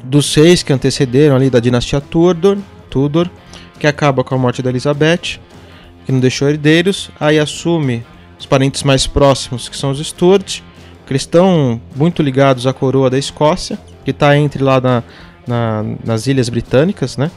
dos 0.03 0.31
seis 0.31 0.63
que 0.63 0.73
antecederam 0.73 1.35
ali 1.35 1.49
da 1.49 1.59
dinastia 1.59 2.01
Tudor, 2.01 2.57
Tudor, 2.89 3.29
que 3.79 3.87
acaba 3.87 4.23
com 4.23 4.35
a 4.35 4.37
morte 4.37 4.61
da 4.61 4.69
Elizabeth, 4.69 5.39
que 6.05 6.11
não 6.11 6.19
deixou 6.19 6.49
herdeiros, 6.49 7.09
aí 7.19 7.39
assume 7.39 8.03
os 8.39 8.45
parentes 8.45 8.83
mais 8.83 9.05
próximos, 9.07 9.69
que 9.69 9.77
são 9.77 9.91
os 9.91 9.99
Stuart, 9.99 10.61
que 11.05 11.15
estão 11.15 11.81
muito 11.95 12.23
ligados 12.23 12.65
à 12.65 12.73
coroa 12.73 13.09
da 13.09 13.17
Escócia, 13.17 13.77
que 14.03 14.11
está 14.11 14.37
entre 14.37 14.63
lá 14.63 14.79
na, 14.79 15.03
na, 15.47 15.83
nas 16.03 16.25
Ilhas 16.27 16.49
Britânicas, 16.49 17.17
né? 17.17 17.29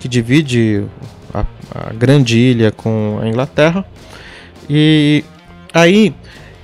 Que 0.00 0.08
divide 0.08 0.84
a, 1.32 1.44
a 1.74 1.92
grande 1.92 2.38
ilha 2.38 2.70
com 2.70 3.18
a 3.22 3.28
Inglaterra. 3.28 3.84
E 4.68 5.24
aí, 5.72 6.14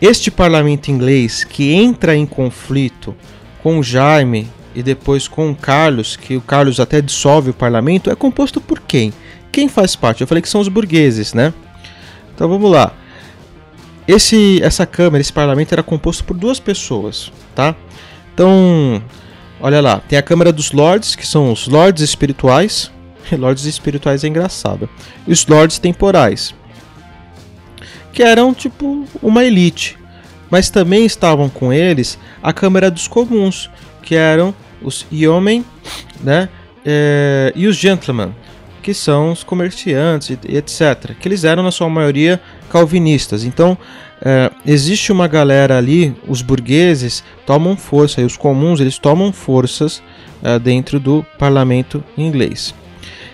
este 0.01 0.31
parlamento 0.31 0.91
inglês 0.91 1.45
que 1.45 1.73
entra 1.73 2.17
em 2.17 2.27
conflito 2.27 3.15
com 3.63 3.83
Jaime 3.83 4.49
e 4.75 4.83
depois 4.83 5.27
com 5.27 5.51
o 5.51 5.57
Carlos, 5.57 6.17
que 6.17 6.37
o 6.37 6.41
Carlos 6.41 6.79
até 6.81 7.01
dissolve 7.01 7.51
o 7.51 7.55
parlamento, 7.55 8.11
é 8.11 8.15
composto 8.15 8.61
por 8.61 8.81
quem? 8.81 9.13
Quem 9.51 9.69
faz 9.69 9.97
parte? 9.97 10.21
Eu 10.21 10.27
falei 10.27 10.43
que 10.43 10.49
são 10.49 10.61
os 10.61 10.69
burgueses, 10.69 11.35
né? 11.35 11.53
Então 12.35 12.49
vamos 12.49 12.71
lá. 12.71 12.93
Esse, 14.07 14.61
essa 14.63 14.87
Câmara, 14.87 15.21
esse 15.21 15.33
parlamento 15.33 15.73
era 15.73 15.83
composto 15.83 16.25
por 16.25 16.37
duas 16.37 16.59
pessoas, 16.59 17.33
tá? 17.55 17.75
Então, 18.33 19.03
olha 19.61 19.81
lá, 19.81 20.01
tem 20.01 20.19
a 20.19 20.23
Câmara 20.23 20.53
dos 20.53 20.73
Lords, 20.73 21.15
que 21.15 21.27
são 21.27 21.53
os 21.53 21.69
Lords 21.69 22.03
espirituais. 22.03 22.91
Lords 23.37 23.65
espirituais 23.67 24.25
é 24.25 24.29
engraçado. 24.29 24.89
E 25.27 25.33
os 25.33 25.47
Lords 25.47 25.79
temporais, 25.79 26.55
que 28.13 28.23
eram 28.23 28.55
tipo 28.55 29.05
uma 29.23 29.45
elite. 29.45 29.99
Mas 30.51 30.69
também 30.69 31.05
estavam 31.05 31.49
com 31.49 31.73
eles 31.73 32.19
a 32.43 32.53
Câmara 32.53 32.91
dos 32.91 33.07
Comuns, 33.07 33.71
que 34.03 34.15
eram 34.15 34.55
os 34.83 35.07
yeomen, 35.13 35.65
né, 36.21 36.49
é, 36.85 37.53
e 37.55 37.67
os 37.67 37.77
gentlemen, 37.77 38.35
que 38.83 38.95
são 38.95 39.33
os 39.33 39.45
comerciantes 39.45 40.31
e 40.31 40.57
etc. 40.57 41.15
Que 41.19 41.29
eles 41.29 41.45
eram 41.45 41.63
na 41.63 41.71
sua 41.71 41.89
maioria 41.89 42.41
calvinistas. 42.71 43.45
Então 43.45 43.77
é, 44.23 44.51
existe 44.67 45.13
uma 45.13 45.29
galera 45.29 45.77
ali, 45.77 46.15
os 46.27 46.43
burgueses 46.43 47.23
tomam 47.47 47.77
força 47.77 48.21
e 48.21 48.25
os 48.25 48.37
comuns 48.37 48.81
eles 48.81 48.99
tomam 48.99 49.33
forças 49.33 50.03
é, 50.43 50.59
dentro 50.59 50.99
do 50.99 51.25
parlamento 51.39 52.03
inglês. 52.17 52.75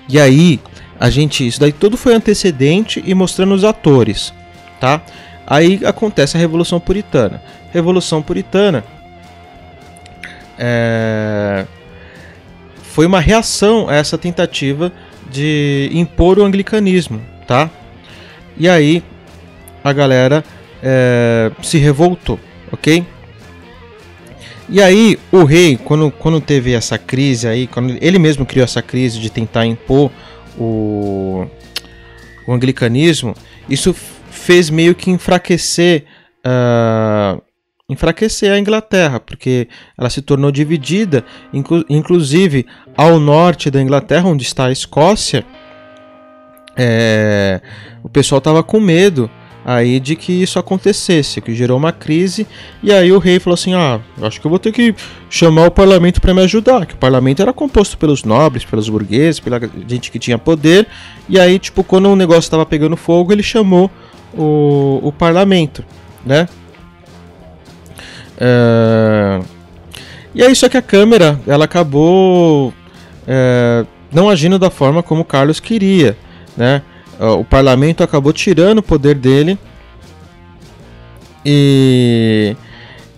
E 0.08 0.18
aí 0.18 0.60
a 0.98 1.10
gente 1.10 1.46
isso 1.46 1.60
daí 1.60 1.72
tudo 1.72 1.96
foi 1.96 2.14
antecedente 2.14 3.02
e 3.06 3.14
mostrando 3.14 3.54
os 3.54 3.64
atores, 3.64 4.32
tá? 4.80 5.02
Aí 5.46 5.80
acontece 5.84 6.36
a 6.36 6.40
Revolução 6.40 6.80
Puritana. 6.80 7.40
Revolução 7.72 8.20
Puritana 8.22 8.84
é, 10.58 11.66
foi 12.82 13.06
uma 13.06 13.20
reação 13.20 13.88
a 13.88 13.94
essa 13.94 14.16
tentativa 14.16 14.92
de 15.30 15.90
impor 15.92 16.38
o 16.38 16.44
anglicanismo, 16.44 17.20
tá? 17.46 17.70
E 18.56 18.68
aí 18.68 19.02
a 19.84 19.92
galera 19.92 20.44
é, 20.82 21.50
se 21.62 21.78
revoltou, 21.78 22.40
ok? 22.72 23.04
E 24.68 24.82
aí 24.82 25.18
o 25.30 25.44
rei, 25.44 25.76
quando, 25.76 26.10
quando 26.10 26.40
teve 26.40 26.72
essa 26.72 26.98
crise 26.98 27.46
aí, 27.46 27.66
quando 27.66 27.96
ele 28.00 28.18
mesmo 28.18 28.44
criou 28.44 28.64
essa 28.64 28.82
crise 28.82 29.20
de 29.20 29.30
tentar 29.30 29.64
impor 29.64 30.10
o, 30.58 31.46
o 32.46 32.52
anglicanismo, 32.52 33.34
isso 33.68 33.94
fez 34.30 34.70
meio 34.70 34.94
que 34.94 35.10
enfraquecer 35.10 36.04
uh, 36.44 37.40
enfraquecer 37.88 38.52
a 38.52 38.58
Inglaterra, 38.58 39.20
porque 39.20 39.68
ela 39.96 40.10
se 40.10 40.20
tornou 40.20 40.50
dividida, 40.50 41.24
inclu 41.52 41.84
inclusive 41.88 42.66
ao 42.96 43.20
norte 43.20 43.70
da 43.70 43.80
Inglaterra, 43.80 44.28
onde 44.28 44.42
está 44.42 44.66
a 44.66 44.72
Escócia, 44.72 45.44
é, 46.76 47.60
o 48.02 48.08
pessoal 48.08 48.38
estava 48.38 48.62
com 48.64 48.80
medo 48.80 49.30
aí 49.64 50.00
de 50.00 50.16
que 50.16 50.32
isso 50.32 50.58
acontecesse, 50.58 51.40
que 51.40 51.54
gerou 51.54 51.78
uma 51.78 51.92
crise, 51.92 52.44
e 52.82 52.92
aí 52.92 53.12
o 53.12 53.18
rei 53.18 53.38
falou 53.38 53.54
assim: 53.54 53.72
"Ah, 53.74 54.00
acho 54.20 54.40
que 54.40 54.46
eu 54.46 54.50
vou 54.50 54.58
ter 54.58 54.72
que 54.72 54.92
chamar 55.30 55.66
o 55.66 55.70
parlamento 55.70 56.20
para 56.20 56.34
me 56.34 56.42
ajudar", 56.42 56.86
que 56.86 56.94
o 56.94 56.98
parlamento 56.98 57.40
era 57.40 57.52
composto 57.52 57.96
pelos 57.96 58.24
nobres, 58.24 58.64
pelos 58.64 58.88
burgueses, 58.88 59.38
pela 59.38 59.60
gente 59.86 60.10
que 60.10 60.18
tinha 60.18 60.38
poder, 60.38 60.88
e 61.28 61.38
aí 61.38 61.56
tipo 61.56 61.84
quando 61.84 62.08
o 62.08 62.16
negócio 62.16 62.40
estava 62.40 62.66
pegando 62.66 62.96
fogo, 62.96 63.32
ele 63.32 63.44
chamou 63.44 63.88
o, 64.34 65.00
o 65.04 65.12
parlamento, 65.12 65.84
né? 66.24 66.48
É... 68.38 69.40
E 70.34 70.42
aí 70.42 70.54
só 70.54 70.68
que 70.68 70.76
a 70.76 70.82
câmera 70.82 71.40
ela 71.46 71.64
acabou 71.64 72.72
é, 73.26 73.86
não 74.12 74.28
agindo 74.28 74.58
da 74.58 74.70
forma 74.70 75.02
como 75.02 75.24
Carlos 75.24 75.60
queria, 75.60 76.16
né? 76.56 76.82
O 77.18 77.42
parlamento 77.42 78.04
acabou 78.04 78.32
tirando 78.34 78.78
o 78.78 78.82
poder 78.82 79.14
dele 79.14 79.58
e 81.42 82.54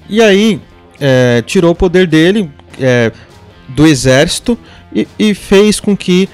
e 0.09 0.23
aí 0.23 0.61
é, 1.01 1.43
tirou 1.45 1.73
o 1.73 1.75
poder 1.75 2.07
dele 2.07 2.49
é, 2.81 3.11
do 3.69 3.85
exército 3.85 4.57
e, 4.95 5.09
e 5.19 5.35
fez 5.35 5.81
com 5.81 5.97
que 5.97 6.29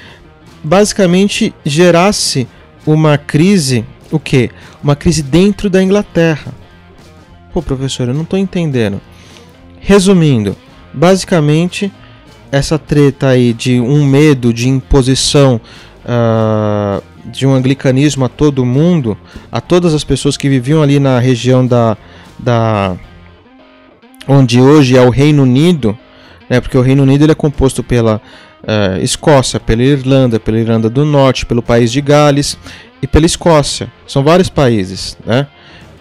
basicamente 0.63 1.55
gerasse 1.65 2.47
uma 2.87 3.17
crise, 3.17 3.85
o 4.11 4.19
que? 4.19 4.51
Uma 4.83 4.95
crise 4.95 5.23
dentro 5.23 5.69
da 5.71 5.83
Inglaterra. 5.83 6.53
Pô, 7.55 7.63
professor, 7.63 8.09
eu 8.09 8.15
não 8.15 8.23
estou 8.23 8.37
entendendo. 8.37 9.01
Resumindo, 9.79 10.57
basicamente 10.93 11.93
essa 12.51 12.79
treta 12.81 13.29
aí 13.29 13.53
de 13.53 13.81
um 13.81 14.05
medo 14.05 14.53
de 14.53 14.69
imposição 14.69 15.61
uh, 16.05 17.01
de 17.25 17.47
um 17.47 17.55
anglicanismo 17.55 18.25
a 18.25 18.29
todo 18.29 18.65
mundo, 18.65 19.17
a 19.53 19.61
todas 19.61 19.95
as 19.95 20.03
pessoas 20.03 20.37
que 20.37 20.49
viviam 20.49 20.83
ali 20.83 20.99
na 20.99 21.21
região 21.21 21.65
da, 21.65 21.97
da 22.37 22.97
onde 24.27 24.61
hoje 24.61 24.97
é 24.97 25.01
o 25.01 25.11
Reino 25.11 25.45
Unido, 25.45 25.97
né, 26.51 26.61
porque 26.61 26.77
o 26.77 26.83
Reino 26.83 27.05
Unido 27.05 27.23
ele 27.25 27.33
é 27.33 27.37
composto 27.37 27.85
pela 27.85 28.21
uh, 28.63 29.01
Escócia, 29.01 29.61
pela 29.61 29.83
Irlanda, 29.83 30.41
pela 30.41 30.59
Irlanda 30.59 30.91
do 30.91 31.05
Norte, 31.05 31.47
pelo 31.47 31.63
país 31.63 31.93
de 31.93 32.01
Gales 32.01 32.59
e 33.01 33.07
pela 33.07 33.27
Escócia. 33.27 33.93
São 34.09 34.25
vários 34.25 34.49
países, 34.49 35.17
né? 35.25 35.47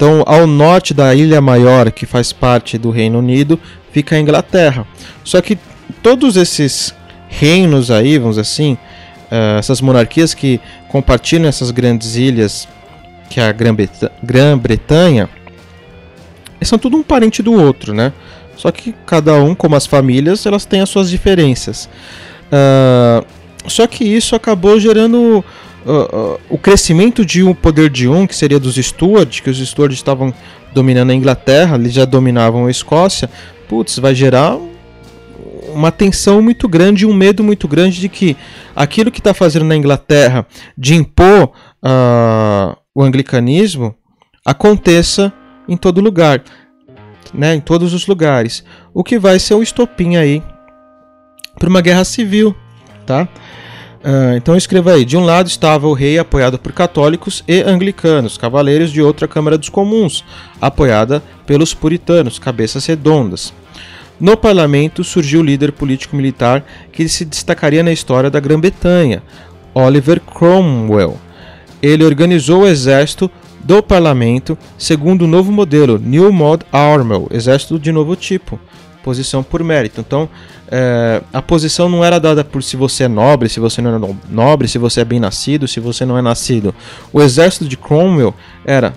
Então, 0.04 0.22
ao 0.26 0.46
norte 0.46 0.94
da 0.94 1.16
Ilha 1.16 1.40
Maior, 1.40 1.90
que 1.90 2.06
faz 2.06 2.34
parte 2.34 2.78
do 2.78 2.90
Reino 2.90 3.20
Unido, 3.20 3.58
fica 3.94 4.18
a 4.18 4.20
Inglaterra. 4.20 4.86
Só 5.24 5.42
que 5.42 5.58
todos 6.02 6.36
esses 6.36 6.94
reinos 7.30 7.90
aí, 7.90 8.18
vamos 8.18 8.36
dizer 8.36 8.42
assim, 8.42 8.74
uh, 8.74 9.58
essas 9.58 9.80
monarquias 9.80 10.34
que 10.34 10.60
compartilham 10.90 11.48
essas 11.48 11.72
grandes 11.72 12.18
ilhas, 12.18 12.68
que 13.30 13.40
é 13.40 13.48
a 13.48 13.54
Grã-Bretanha, 14.22 15.30
são 16.64 16.78
tudo 16.78 16.98
um 16.98 17.04
parente 17.04 17.42
do 17.42 17.54
outro, 17.54 17.94
né? 17.94 18.12
Só 18.58 18.72
que 18.72 18.94
cada 19.06 19.36
um, 19.36 19.56
como 19.56 19.78
as 19.78 19.86
famílias, 19.86 20.46
elas 20.46 20.66
têm 20.66 20.82
as 20.82 20.90
suas 20.90 21.10
diferenças. 21.10 21.88
Uh, 22.52 23.26
só 23.70 23.88
que 23.88 24.04
isso 24.04 24.36
acabou 24.36 24.78
gerando 24.82 25.46
uh, 25.86 26.40
o 26.50 26.58
crescimento 26.58 27.25
de 27.25 27.44
um 27.44 27.54
poder 27.54 27.90
de 27.90 28.08
um, 28.08 28.25
que 28.25 28.36
seria 28.36 28.60
dos 28.60 28.75
Stuart, 28.75 29.42
que 29.42 29.50
os 29.50 29.58
Stuart 29.58 29.92
estavam 29.94 30.34
dominando 30.74 31.12
a 31.12 31.16
Inglaterra, 31.16 31.75
eles 31.75 31.93
já 31.93 32.06
dominavam 32.06 32.65
a 32.65 32.72
Escócia, 32.72 33.30
putz, 33.67 34.00
vai 34.00 34.15
gerar 34.15 34.58
uma 35.74 35.91
tensão 35.91 36.41
muito 36.41 36.67
grande, 36.67 37.06
um 37.06 37.13
medo 37.13 37.43
muito 37.43 37.67
grande 37.67 38.00
de 38.00 38.08
que 38.08 38.38
aquilo 38.76 39.12
que 39.12 39.19
está 39.19 39.34
fazendo 39.34 39.65
na 39.65 39.76
Inglaterra 39.76 40.46
de 40.78 40.96
impor 40.96 41.52
uh, 41.84 42.78
o 42.93 43.02
anglicanismo 43.02 43.96
aconteça 44.46 45.34
em 45.67 45.76
todo 45.76 46.02
lugar, 46.02 46.43
né, 47.34 47.56
em 47.56 47.60
todos 47.60 47.93
os 47.93 48.06
lugares, 48.06 48.63
o 48.93 49.04
que 49.04 49.17
vai 49.17 49.39
ser 49.39 49.56
o 49.56 49.63
estopim 49.63 50.15
aí 50.15 50.43
para 51.58 51.69
uma 51.69 51.82
guerra 51.82 52.04
civil, 52.04 52.56
tá? 53.06 53.28
Uh, 54.04 54.36
então 54.36 54.58
escreva 54.58 54.92
aí: 54.92 55.06
de 55.06 55.16
um 55.16 55.24
lado 55.24 55.48
estava 55.48 55.88
o 55.88 55.94
rei 55.94 56.20
apoiado 56.20 56.60
por 56.60 56.74
católicos 56.74 57.42
e 57.48 57.62
anglicanos, 57.62 58.38
cavaleiros 58.38 58.92
de 58.92 59.02
outra 59.02 59.28
Câmara 59.30 59.58
dos 59.58 59.70
Comuns, 59.70 60.26
apoiada 60.60 61.24
pelos 61.46 61.74
puritanos, 61.74 62.38
cabeças 62.38 62.86
redondas. 62.86 63.54
No 64.20 64.36
parlamento 64.36 65.04
surgiu 65.04 65.39
o 65.39 65.44
líder 65.44 65.72
político-militar 65.72 66.66
que 66.92 67.08
se 67.08 67.26
destacaria 67.26 67.82
na 67.82 67.92
história 67.92 68.30
da 68.30 68.39
Grã-Bretanha, 68.39 69.24
Oliver 69.74 70.20
Cromwell. 70.20 71.18
Ele 71.82 72.04
organizou 72.04 72.62
o 72.62 72.68
exército 72.68 73.32
do 73.63 73.82
parlamento 73.82 74.58
segundo 74.78 75.24
o 75.24 75.28
novo 75.28 75.52
modelo 75.52 75.98
New 75.98 76.32
Mod 76.32 76.66
Army, 76.72 77.26
exército 77.32 77.80
de 77.80 77.92
novo 77.92 78.16
tipo, 78.16 78.60
posição 79.04 79.44
por 79.44 79.63
mérito. 79.63 80.00
Então, 80.00 80.28
é, 80.72 81.22
a 81.32 81.42
posição 81.42 81.89
não 81.89 82.04
era 82.04 82.20
dada 82.20 82.44
por 82.44 82.63
se 82.63 82.76
você 82.76 83.04
é 83.04 83.08
nobre, 83.08 83.50
se 83.50 83.60
você 83.60 83.82
não 83.82 83.96
é 83.96 84.16
nobre, 84.30 84.68
se 84.68 84.78
você 84.78 85.02
é 85.02 85.06
bem 85.06 85.20
nascido, 85.20 85.68
se 85.68 85.80
você 85.80 86.06
não 86.06 86.18
é 86.18 86.22
nascido. 86.22 86.74
O 87.12 87.22
exército 87.22 87.68
de 87.68 87.78
Cromwell 87.78 88.34
era 88.66 88.94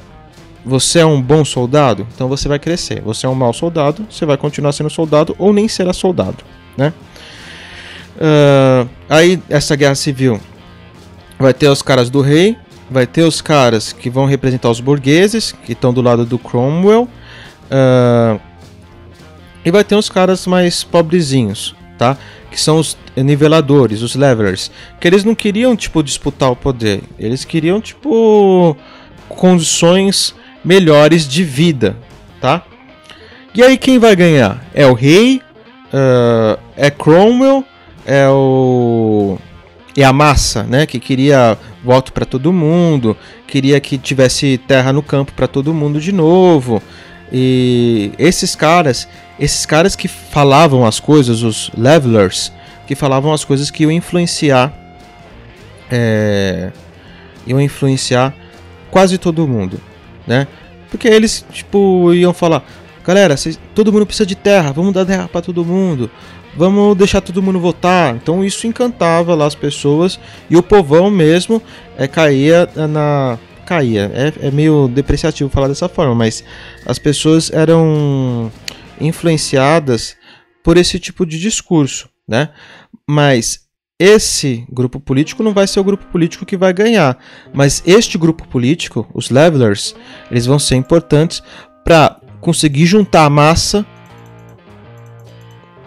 você 0.65 1.01
é 1.01 1.07
um 1.07 1.21
bom 1.21 1.45
soldado, 1.45 2.07
então 2.15 2.29
você 2.29 2.49
vai 2.49 2.59
crescer. 2.59 3.01
Você 3.03 3.27
é 3.27 3.29
um 3.29 3.35
mau 3.35 3.53
soldado, 3.53 4.07
você 4.11 4.25
vai 4.25 4.37
continuar 4.37 4.73
sendo 4.73 4.91
soldado 4.91 5.35
ou 5.39 5.53
nem 5.53 5.69
será 5.69 5.93
soldado, 5.93 6.39
né? 6.77 6.93
Uh, 8.17 8.89
aí 9.09 9.41
essa 9.49 9.77
guerra 9.77 9.95
civil 9.95 10.41
vai 11.39 11.53
ter 11.53 11.69
os 11.69 11.83
caras 11.83 12.09
do 12.09 12.23
rei, 12.23 12.57
vai 12.91 13.07
ter 13.07 13.23
os 13.23 13.43
caras 13.43 13.93
que 13.93 14.09
vão 14.09 14.25
representar 14.25 14.71
os 14.71 14.81
burgueses 14.81 15.53
que 15.53 15.73
estão 15.73 15.93
do 15.93 16.01
lado 16.01 16.25
do 16.25 16.39
Cromwell. 16.39 17.09
Uh, 17.67 18.41
e 19.67 19.71
vai 19.73 19.83
ter 19.83 19.97
uns 19.97 20.09
caras 20.09 20.47
mais 20.47 20.85
pobrezinhos, 20.85 21.75
tá? 21.99 22.17
Que 22.53 22.61
são 22.61 22.79
os 22.79 22.97
niveladores, 23.17 24.01
os 24.01 24.15
levelers. 24.15 24.71
Que 25.01 25.09
eles 25.09 25.25
não 25.25 25.35
queriam, 25.35 25.75
tipo, 25.75 26.05
disputar 26.05 26.53
o 26.53 26.55
poder. 26.55 27.03
Eles 27.19 27.45
queriam, 27.45 27.81
tipo, 27.81 28.77
condições 29.29 30.37
melhores 30.65 31.27
de 31.27 31.43
vida, 31.43 31.97
tá? 32.41 32.63
E 33.53 33.61
aí 33.61 33.77
quem 33.77 33.99
vai 33.99 34.15
ganhar? 34.15 34.65
É 34.73 34.87
o 34.87 34.93
rei? 34.93 35.43
Uh, 35.87 36.61
é 36.77 36.89
Cromwell? 36.89 37.65
É 38.07 38.29
o... 38.29 39.37
É 39.97 40.05
a 40.05 40.13
massa, 40.13 40.63
né? 40.63 40.87
Que 40.87 41.01
queria 41.01 41.59
voto 41.83 42.13
para 42.13 42.25
todo 42.25 42.53
mundo, 42.53 43.17
queria 43.49 43.81
que 43.81 43.99
tivesse 43.99 44.59
terra 44.59 44.93
no 44.93 45.03
campo 45.03 45.33
para 45.33 45.49
todo 45.49 45.75
mundo 45.75 46.01
de 46.01 46.13
novo. 46.13 46.81
E 47.33 48.13
esses 48.19 48.55
caras, 48.55 49.09
esses 49.39 49.67
caras 49.67 49.97
que 49.97 50.09
falavam 50.09 50.87
as 50.87 51.01
coisas, 51.01 51.43
os 51.43 51.71
levelers, 51.77 52.53
que 52.87 52.95
falavam 52.95 53.33
as 53.33 53.45
coisas 53.45 53.71
que 53.71 53.83
iam 53.83 53.91
influenciar, 53.91 54.73
é, 55.91 56.71
iam 57.47 57.61
influenciar 57.61 58.35
quase 58.91 59.19
todo 59.19 59.47
mundo, 59.47 59.81
né? 60.27 60.47
Porque 60.91 61.09
eles 61.09 61.45
tipo 61.53 62.13
iam 62.15 62.33
falar, 62.33 62.65
galera, 63.05 63.37
cês, 63.37 63.59
todo 63.75 63.93
mundo 63.93 64.07
precisa 64.07 64.27
de 64.27 64.37
terra, 64.37 64.73
vamos 64.73 64.95
dar 64.95 65.05
terra 65.05 65.29
para 65.29 65.43
todo 65.43 65.65
mundo, 65.65 66.11
vamos 66.57 66.97
deixar 66.97 67.21
todo 67.21 67.43
mundo 67.43 67.59
votar. 67.59 68.15
Então 68.15 68.45
isso 68.45 68.67
encantava 68.67 69.35
lá 69.35 69.47
as 69.47 69.55
pessoas 69.55 70.19
e 70.49 70.57
o 70.57 70.63
povão 70.63 71.11
mesmo 71.11 71.61
é, 71.99 72.07
caía 72.07 72.69
na 72.89 73.39
caía. 73.67 74.11
É, 74.15 74.49
é 74.49 74.51
meio 74.51 74.89
depreciativo 74.89 75.51
falar 75.51 75.69
dessa 75.69 75.89
forma, 75.89 76.15
mas 76.15 76.43
as 76.87 76.99
pessoas 76.99 77.51
eram 77.53 78.51
influenciadas 79.01 80.17
por 80.63 80.79
esse 80.79 80.99
tipo 80.99 81.27
de 81.27 81.39
discurso, 81.39 82.09
né? 82.27 82.51
Mas 83.07 83.67
esse 83.99 84.67
grupo 84.71 85.01
político 85.01 85.43
não 85.43 85.53
vai 85.53 85.67
ser 85.67 85.81
o 85.81 85.85
grupo 85.85 86.07
político 86.07 86.45
que 86.45 86.57
vai 86.57 86.73
ganhar, 86.73 87.19
mas 87.53 87.83
este 87.87 88.19
grupo 88.19 88.47
político, 88.47 89.07
os 89.15 89.31
levelers, 89.31 89.95
eles 90.31 90.47
vão 90.47 90.59
ser 90.59 90.77
importantes 90.77 91.43
para 91.85 92.21
conseguir 92.41 92.87
juntar 92.87 93.25
a 93.25 93.31
massa 93.31 93.87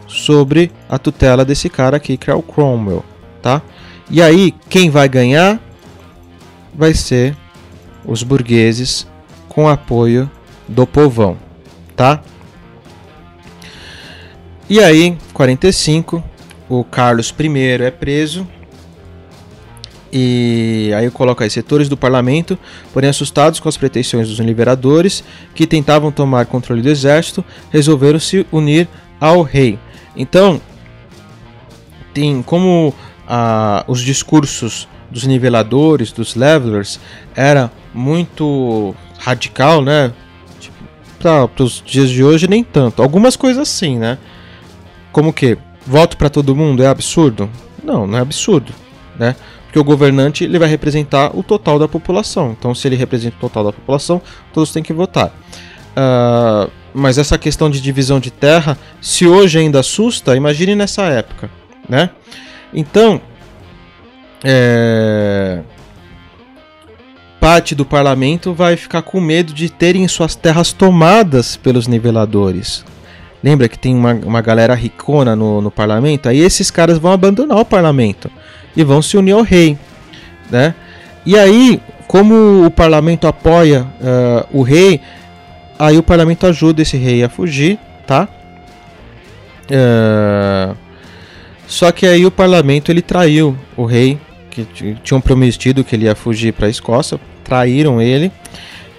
sobre 0.07 0.71
a 0.89 0.97
tutela 0.97 1.45
desse 1.45 1.69
cara 1.69 1.97
aqui, 1.97 2.17
que 2.17 2.31
é 2.31 2.33
o 2.33 2.41
Cromwell, 2.41 3.05
tá? 3.41 3.61
E 4.09 4.21
aí, 4.23 4.55
quem 4.67 4.89
vai 4.89 5.07
ganhar 5.07 5.61
vai 6.73 6.95
ser 6.95 7.37
os 8.09 8.23
burgueses 8.23 9.07
com 9.47 9.69
apoio 9.69 10.29
do 10.67 10.85
povão, 10.87 11.37
tá? 11.95 12.21
E 14.67 14.79
aí, 14.79 15.15
45, 15.33 16.23
o 16.67 16.83
Carlos 16.83 17.33
I 17.39 17.83
é 17.83 17.91
preso 17.91 18.47
E 20.11 20.91
aí 20.95 21.05
eu 21.05 21.11
coloco 21.11 21.43
aí, 21.43 21.49
setores 21.49 21.87
do 21.87 21.95
parlamento, 21.95 22.57
porém 22.91 23.11
assustados 23.11 23.59
com 23.59 23.69
as 23.69 23.77
pretensões 23.77 24.27
dos 24.27 24.39
liberadores, 24.39 25.23
que 25.53 25.67
tentavam 25.67 26.11
tomar 26.11 26.47
controle 26.47 26.81
do 26.81 26.89
exército, 26.89 27.45
resolveram 27.71 28.19
se 28.19 28.45
unir 28.51 28.87
ao 29.19 29.43
rei. 29.43 29.77
Então, 30.15 30.59
tem 32.11 32.41
como 32.41 32.93
ah, 33.27 33.83
os 33.87 34.01
discursos 34.01 34.87
dos 35.11 35.25
niveladores, 35.25 36.11
dos 36.11 36.35
levelers, 36.35 36.99
era 37.35 37.71
muito 37.93 38.95
radical, 39.17 39.82
né? 39.82 40.12
Tipo, 40.60 40.78
para 41.19 41.63
os 41.63 41.84
dias 41.86 42.10
de 42.10 42.23
hoje 42.23 42.47
nem 42.47 42.63
tanto. 42.63 43.02
Algumas 43.02 43.36
coisas 43.36 43.67
sim, 43.67 43.97
né? 43.97 44.17
Como 45.12 45.34
que 45.34 45.58
voto 45.86 46.17
para 46.17 46.30
todo 46.30 46.56
mundo 46.56 46.84
é 46.84 46.88
absurdo? 46.88 47.49
Não, 47.84 48.06
não 48.06 48.17
é 48.17 48.21
absurdo, 48.21 48.73
né? 49.17 49.36
Porque 49.65 49.80
o 49.80 49.84
governante 49.84 50.43
ele 50.43 50.58
vai 50.58 50.67
representar 50.67 51.36
o 51.38 51.43
total 51.43 51.78
da 51.78 51.88
população. 51.88 52.56
Então, 52.58 52.73
se 52.73 52.88
ele 52.88 52.95
representa 52.95 53.38
o 53.38 53.39
total 53.39 53.65
da 53.65 53.73
população, 53.73 54.21
todos 54.54 54.71
têm 54.71 54.82
que 54.82 54.93
votar. 54.93 55.28
Uh, 55.28 56.71
mas 56.93 57.17
essa 57.17 57.38
questão 57.38 57.69
de 57.69 57.80
divisão 57.80 58.19
de 58.19 58.32
terra, 58.32 58.78
se 59.02 59.28
hoje 59.28 59.60
ainda 59.60 59.80
assusta, 59.80 60.36
imagine 60.36 60.75
nessa 60.75 61.04
época, 61.04 61.52
né? 61.88 62.10
Então, 62.73 63.21
é... 64.43 65.62
parte 67.49 67.73
do 67.73 67.83
parlamento 67.83 68.53
vai 68.53 68.77
ficar 68.77 69.01
com 69.01 69.19
medo 69.19 69.53
de 69.53 69.71
terem 69.71 70.07
suas 70.07 70.35
terras 70.35 70.71
tomadas 70.71 71.55
pelos 71.55 71.88
niveladores. 71.88 72.85
Lembra 73.43 73.67
que 73.67 73.79
tem 73.79 73.95
uma, 73.95 74.13
uma 74.13 74.39
galera 74.39 74.75
ricona 74.75 75.35
no, 75.35 75.59
no 75.59 75.71
parlamento? 75.71 76.29
Aí 76.29 76.38
esses 76.38 76.69
caras 76.69 76.99
vão 76.99 77.12
abandonar 77.12 77.57
o 77.57 77.65
parlamento 77.65 78.29
e 78.77 78.83
vão 78.83 79.01
se 79.01 79.17
unir 79.17 79.31
ao 79.31 79.41
rei, 79.41 79.75
né? 80.51 80.75
E 81.25 81.35
aí, 81.35 81.81
como 82.07 82.67
o 82.67 82.69
parlamento 82.69 83.25
apoia 83.25 83.81
uh, 83.99 84.47
o 84.59 84.62
rei, 84.62 85.01
aí 85.79 85.97
o 85.97 86.03
parlamento 86.03 86.45
ajuda 86.45 86.83
esse 86.83 86.97
rei 86.97 87.23
a 87.23 87.29
fugir, 87.29 87.79
tá? 88.05 88.27
Uh, 89.71 90.77
só 91.65 91.91
que 91.91 92.05
aí 92.05 92.27
o 92.27 92.31
parlamento 92.31 92.91
ele 92.91 93.01
traiu 93.01 93.57
o 93.75 93.85
rei, 93.85 94.19
que 94.51 94.67
tinham 95.03 95.19
prometido 95.19 95.83
que 95.83 95.95
ele 95.95 96.05
ia 96.05 96.13
fugir 96.13 96.53
para 96.53 96.67
a 96.67 96.69
Escócia, 96.69 97.19
traíram 97.49 97.99
ele 97.99 98.31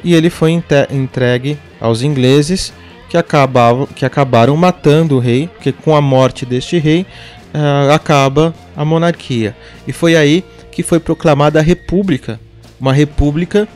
e 0.03 0.15
ele 0.15 0.29
foi 0.29 0.51
entregue 0.91 1.57
aos 1.81 2.03
ingleses 2.03 2.73
que, 3.09 3.17
acabavam, 3.17 3.87
que 3.87 4.05
acabaram 4.05 4.57
matando 4.57 5.17
o 5.17 5.21
rei, 5.21 5.47
porque 5.47 5.71
com 5.71 5.95
a 5.95 6.01
morte 6.01 6.45
deste 6.45 6.79
rei 6.79 7.07
uh, 7.55 7.93
acaba 7.93 8.53
a 8.77 8.85
monarquia. 8.85 9.57
E 9.87 9.93
foi 9.93 10.17
aí 10.17 10.45
que 10.73 10.83
foi 10.83 10.99
proclamada 10.99 11.61
a 11.61 11.63
república, 11.63 12.41
uma 12.81 12.93
república, 12.93 13.69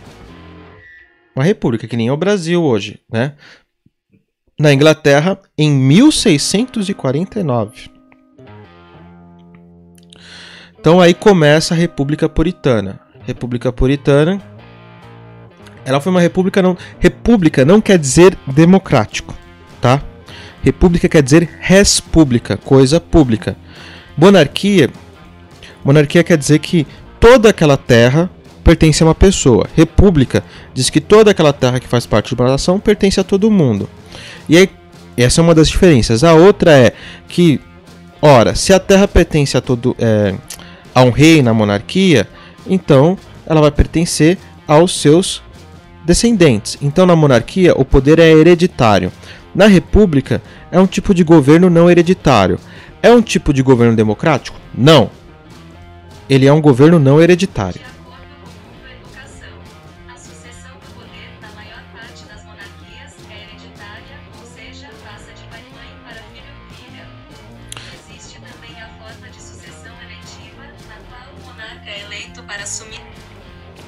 uma 1.37 1.45
república 1.45 1.87
que 1.87 1.97
nem 1.97 2.09
é 2.09 2.13
o 2.13 2.17
Brasil 2.17 2.63
hoje, 2.63 2.99
né? 3.11 3.35
Na 4.59 4.73
Inglaterra 4.73 5.39
em 5.57 5.71
1649. 5.71 7.91
Então 10.79 11.01
aí 11.01 11.15
começa 11.15 11.75
a 11.75 11.77
República 11.77 12.29
Puritana. 12.29 13.01
República 13.27 13.73
Puritana 13.73 14.41
ela 15.85 16.01
foi 16.01 16.11
uma 16.11 16.21
república 16.21 16.63
não. 16.63 16.77
República 16.99 17.65
não 17.65 17.81
quer 17.81 17.99
dizer 17.99 18.37
democrático, 18.47 19.35
tá? 19.81 20.03
República 20.63 21.09
quer 21.09 21.23
dizer 21.23 21.49
res 21.61 22.01
pública, 22.01 22.57
coisa 22.57 22.99
pública. 22.99 23.57
Monarquia, 24.17 24.91
monarquia 25.85 26.25
quer 26.25 26.39
dizer 26.39 26.59
que 26.61 26.87
toda 27.21 27.51
aquela 27.51 27.77
terra 27.77 28.31
pertence 28.63 29.03
a 29.03 29.07
uma 29.07 29.15
pessoa. 29.15 29.67
República 29.77 30.43
diz 30.73 30.89
que 30.89 31.01
toda 31.01 31.31
aquela 31.31 31.53
terra 31.53 31.79
que 31.79 31.87
faz 31.87 32.07
parte 32.07 32.35
de 32.35 32.41
uma 32.41 32.51
nação 32.51 32.81
pertence 32.81 33.21
a 33.21 33.25
todo 33.25 33.51
mundo. 33.51 33.89
E 34.49 34.57
aí, 34.57 34.71
essa 35.17 35.41
é 35.41 35.45
uma 35.45 35.55
das 35.55 35.69
diferenças. 35.69 36.25
A 36.25 36.33
outra 36.33 36.73
é 36.73 36.93
que, 37.29 37.61
ora, 38.23 38.55
se 38.55 38.73
a 38.73 38.81
terra 38.81 39.07
pertence 39.07 39.57
a 39.57 39.61
todo 39.61 39.95
é, 39.99 40.35
a 40.95 41.03
um 41.03 41.11
rei 41.11 41.43
na 41.43 41.53
monarquia, 41.53 42.27
então 42.67 43.19
ela 43.47 43.61
vai 43.61 43.71
pertencer 43.71 44.39
aos 44.67 44.99
seus 44.99 45.43
descendentes. 46.05 46.79
Então, 46.81 47.07
na 47.07 47.17
monarquia, 47.17 47.75
o 47.77 47.85
poder 47.85 48.19
é 48.19 48.31
hereditário. 48.31 49.13
Na 49.55 49.67
república, 49.67 50.43
é 50.71 50.79
um 50.79 50.87
tipo 50.87 51.15
de 51.15 51.25
governo 51.25 51.71
não 51.71 51.91
hereditário. 51.91 52.59
É 53.03 53.11
um 53.11 53.23
tipo 53.23 53.53
de 53.53 53.63
governo 53.63 53.95
democrático? 53.95 54.59
Não. 54.75 55.11
Ele 56.29 56.47
é 56.47 56.53
um 56.53 56.61
governo 56.61 56.99
não 56.99 57.21
hereditário. 57.21 57.81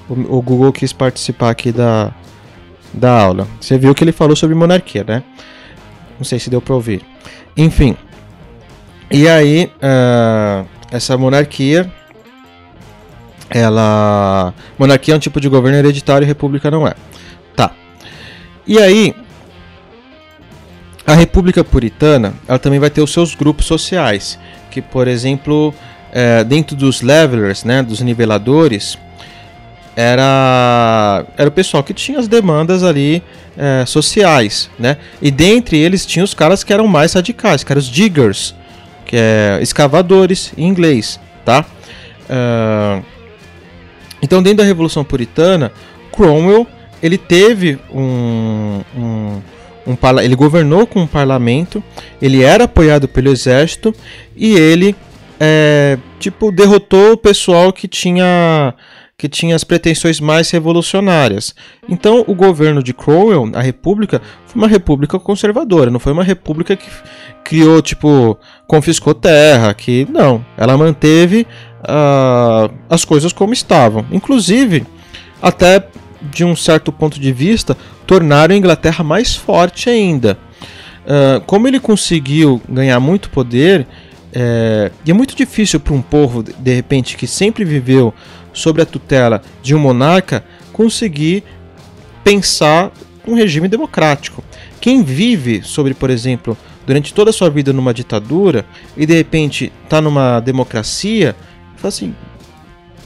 O, 0.08 0.42
Google 0.42 0.72
quis 0.72 0.92
participar 0.92 1.50
aqui 1.50 1.72
da, 1.72 2.12
da 2.92 3.10
aula. 3.10 3.46
Você 3.60 3.76
viu 3.76 3.94
que 3.94 4.04
ele 4.04 4.12
falou 4.12 4.36
sobre 4.36 4.54
monarquia, 4.54 5.04
né? 5.06 5.22
Não 6.18 6.24
sei 6.24 6.38
se 6.38 6.48
deu 6.48 6.60
para 6.60 6.74
ouvir. 6.74 7.02
Enfim. 7.56 7.96
E 9.10 9.28
aí, 9.28 9.70
uh, 9.76 10.66
essa 10.90 11.16
monarquia. 11.16 11.90
Ela. 13.48 14.52
Monarquia 14.78 15.14
é 15.14 15.16
um 15.16 15.20
tipo 15.20 15.40
de 15.40 15.48
governo 15.48 15.78
hereditário 15.78 16.26
república 16.26 16.70
não 16.70 16.86
é. 16.86 16.94
Tá. 17.54 17.70
E 18.66 18.78
aí. 18.78 19.14
A 21.06 21.14
República 21.14 21.62
Puritana, 21.62 22.34
ela 22.48 22.58
também 22.58 22.80
vai 22.80 22.90
ter 22.90 23.00
os 23.00 23.12
seus 23.12 23.32
grupos 23.36 23.64
sociais, 23.64 24.36
que, 24.72 24.82
por 24.82 25.06
exemplo, 25.06 25.72
é, 26.12 26.42
dentro 26.42 26.74
dos 26.74 27.00
levelers, 27.00 27.62
né, 27.62 27.80
dos 27.80 28.00
niveladores, 28.00 28.98
era, 29.96 31.24
era 31.38 31.48
o 31.48 31.52
pessoal 31.52 31.82
que 31.82 31.94
tinha 31.94 32.18
as 32.18 32.28
demandas 32.28 32.84
ali 32.84 33.22
é, 33.56 33.84
sociais, 33.86 34.70
né? 34.78 34.98
E 35.22 35.30
dentre 35.30 35.78
eles 35.78 36.04
tinha 36.04 36.22
os 36.22 36.34
caras 36.34 36.62
que 36.62 36.72
eram 36.72 36.86
mais 36.86 37.14
radicais, 37.14 37.64
que 37.64 37.72
eram 37.72 37.80
os 37.80 37.88
diggers, 37.88 38.54
que 39.06 39.16
é 39.16 39.58
escavadores 39.62 40.52
em 40.56 40.68
inglês, 40.68 41.18
tá? 41.44 41.64
Uh, 42.28 43.02
então, 44.20 44.42
dentro 44.42 44.58
da 44.58 44.64
Revolução 44.64 45.04
Puritana, 45.04 45.72
Cromwell 46.12 46.66
ele 47.02 47.18
teve 47.18 47.78
um, 47.92 48.82
um, 48.96 49.42
um, 49.86 50.20
ele 50.22 50.34
governou 50.34 50.86
com 50.86 51.02
um 51.02 51.06
parlamento, 51.06 51.82
ele 52.20 52.42
era 52.42 52.64
apoiado 52.64 53.06
pelo 53.06 53.30
exército 53.30 53.94
e 54.34 54.54
ele 54.54 54.96
é, 55.38 55.98
tipo 56.18 56.50
derrotou 56.50 57.12
o 57.12 57.16
pessoal 57.16 57.72
que 57.72 57.86
tinha 57.86 58.74
que 59.18 59.28
tinha 59.28 59.56
as 59.56 59.64
pretensões 59.64 60.20
mais 60.20 60.50
revolucionárias. 60.50 61.54
Então, 61.88 62.22
o 62.26 62.34
governo 62.34 62.82
de 62.82 62.92
Cromwell, 62.92 63.50
a 63.54 63.62
república, 63.62 64.20
foi 64.46 64.60
uma 64.60 64.68
república 64.68 65.18
conservadora, 65.18 65.90
não 65.90 65.98
foi 65.98 66.12
uma 66.12 66.24
república 66.24 66.76
que 66.76 66.86
criou, 67.42 67.80
tipo, 67.80 68.38
confiscou 68.66 69.14
terra, 69.14 69.72
que 69.72 70.06
não, 70.10 70.44
ela 70.56 70.76
manteve 70.76 71.46
uh, 71.80 72.72
as 72.90 73.04
coisas 73.06 73.32
como 73.32 73.54
estavam. 73.54 74.04
Inclusive, 74.12 74.84
até 75.40 75.88
de 76.30 76.44
um 76.44 76.54
certo 76.54 76.92
ponto 76.92 77.18
de 77.18 77.32
vista, 77.32 77.76
tornaram 78.06 78.54
a 78.54 78.58
Inglaterra 78.58 79.02
mais 79.02 79.34
forte 79.34 79.88
ainda. 79.88 80.38
Uh, 81.04 81.40
como 81.46 81.66
ele 81.66 81.80
conseguiu 81.80 82.60
ganhar 82.68 83.00
muito 83.00 83.30
poder, 83.30 83.86
é, 84.38 84.90
e 85.06 85.10
é 85.10 85.14
muito 85.14 85.34
difícil 85.34 85.80
para 85.80 85.94
um 85.94 86.02
povo, 86.02 86.42
de 86.42 86.74
repente, 86.74 87.16
que 87.16 87.26
sempre 87.26 87.64
viveu 87.64 88.12
sobre 88.56 88.80
a 88.80 88.86
tutela 88.86 89.42
de 89.62 89.74
um 89.74 89.78
monarca 89.78 90.42
conseguir 90.72 91.44
pensar 92.24 92.90
um 93.26 93.34
regime 93.34 93.68
democrático. 93.68 94.42
Quem 94.80 95.02
vive 95.02 95.62
sobre, 95.62 95.92
por 95.92 96.08
exemplo, 96.08 96.56
durante 96.86 97.12
toda 97.12 97.30
a 97.30 97.32
sua 97.32 97.50
vida 97.50 97.72
numa 97.72 97.92
ditadura 97.92 98.64
e 98.96 99.04
de 99.04 99.14
repente 99.14 99.70
está 99.84 100.00
numa 100.00 100.40
democracia, 100.40 101.36
fala 101.76 101.88
assim: 101.88 102.14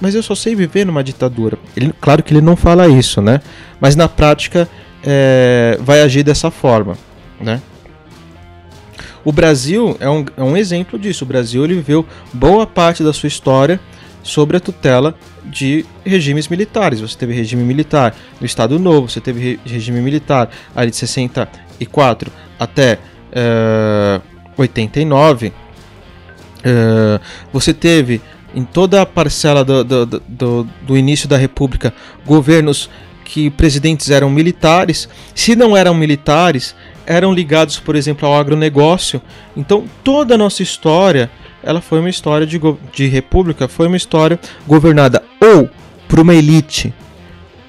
mas 0.01 0.15
eu 0.15 0.23
só 0.23 0.37
sei 0.37 0.55
viver 0.55 0.87
numa 0.87 1.03
ditadura. 1.03 1.59
Ele, 1.77 1.93
claro 2.01 2.23
que 2.23 2.33
ele 2.33 2.41
não 2.41 2.55
fala 2.55 2.87
isso, 2.89 3.21
né? 3.21 3.41
Mas 3.81 3.97
na 3.97 4.09
prática 4.09 4.69
é, 5.03 5.77
vai 5.81 6.01
agir 6.01 6.23
dessa 6.23 6.51
forma, 6.51 6.97
né? 7.41 7.61
O 9.25 9.33
Brasil 9.33 9.97
é 10.01 10.09
um, 10.09 10.25
é 10.37 10.43
um 10.43 10.57
exemplo 10.57 10.99
disso. 10.99 11.25
O 11.25 11.29
Brasil 11.29 11.65
ele 11.65 11.75
viveu 11.75 12.07
boa 12.33 12.67
parte 12.67 13.03
da 13.03 13.13
sua 13.13 13.27
história 13.27 13.81
sobre 14.23 14.57
a 14.57 14.61
tutela 14.61 15.15
de 15.45 15.85
regimes 16.05 16.49
militares. 16.49 17.01
Você 17.01 17.17
teve 17.17 17.33
regime 17.33 17.63
militar 17.63 18.15
no 18.41 18.47
Estado 18.47 18.79
Novo, 18.79 19.09
você 19.09 19.21
teve 19.21 19.59
regime 19.65 20.01
militar 20.01 20.51
ali 20.75 20.91
de 20.91 20.97
64 20.97 22.33
até 22.59 22.99
uh, 23.31 24.23
89. 24.57 25.49
Uh, 25.49 25.53
você 27.53 27.73
teve 27.73 28.21
em 28.55 28.65
toda 28.65 29.01
a 29.01 29.07
parcela 29.07 29.65
do, 29.65 29.85
do, 29.85 30.07
do, 30.07 30.69
do 30.83 30.97
início 30.97 31.29
da 31.29 31.37
República, 31.37 31.95
governos 32.27 32.91
que 33.25 33.49
presidentes 33.49 34.11
eram 34.11 34.29
militares. 34.29 35.09
Se 35.35 35.55
não 35.55 35.77
eram 35.77 35.95
militares, 35.95 36.75
eram 37.07 37.33
ligados, 37.33 37.79
por 37.79 37.95
exemplo, 37.95 38.27
ao 38.27 38.35
agronegócio. 38.35 39.23
Então, 39.57 39.85
toda 40.03 40.35
a 40.35 40.39
nossa 40.39 40.63
história, 40.63 41.31
ela 41.63 41.81
foi 41.81 42.01
uma 42.01 42.11
história 42.11 42.47
de, 42.47 42.61
de 42.93 43.07
república, 43.07 43.69
foi 43.69 43.87
uma 43.87 43.97
história 43.97 44.39
governada 44.67 45.23
ou 45.41 45.69
por 46.09 46.21
uma 46.21 46.35
elite 46.35 46.93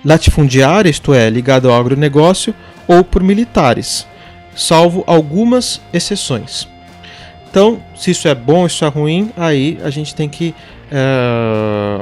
latifundiária, 0.04 0.90
isto 0.90 1.14
é, 1.14 1.30
ligada 1.30 1.68
ao 1.68 1.76
agronegócio, 1.76 2.54
ou 2.88 3.04
por 3.04 3.22
militares, 3.22 4.08
salvo 4.56 5.04
algumas 5.06 5.82
exceções. 5.94 6.68
Então, 7.50 7.82
se 7.96 8.12
isso 8.12 8.28
é 8.28 8.34
bom, 8.34 8.66
isso 8.66 8.84
é 8.84 8.88
ruim, 8.88 9.32
aí 9.38 9.78
a 9.84 9.90
gente 9.90 10.16
tem 10.16 10.28
que 10.28 10.56
é, 10.92 12.02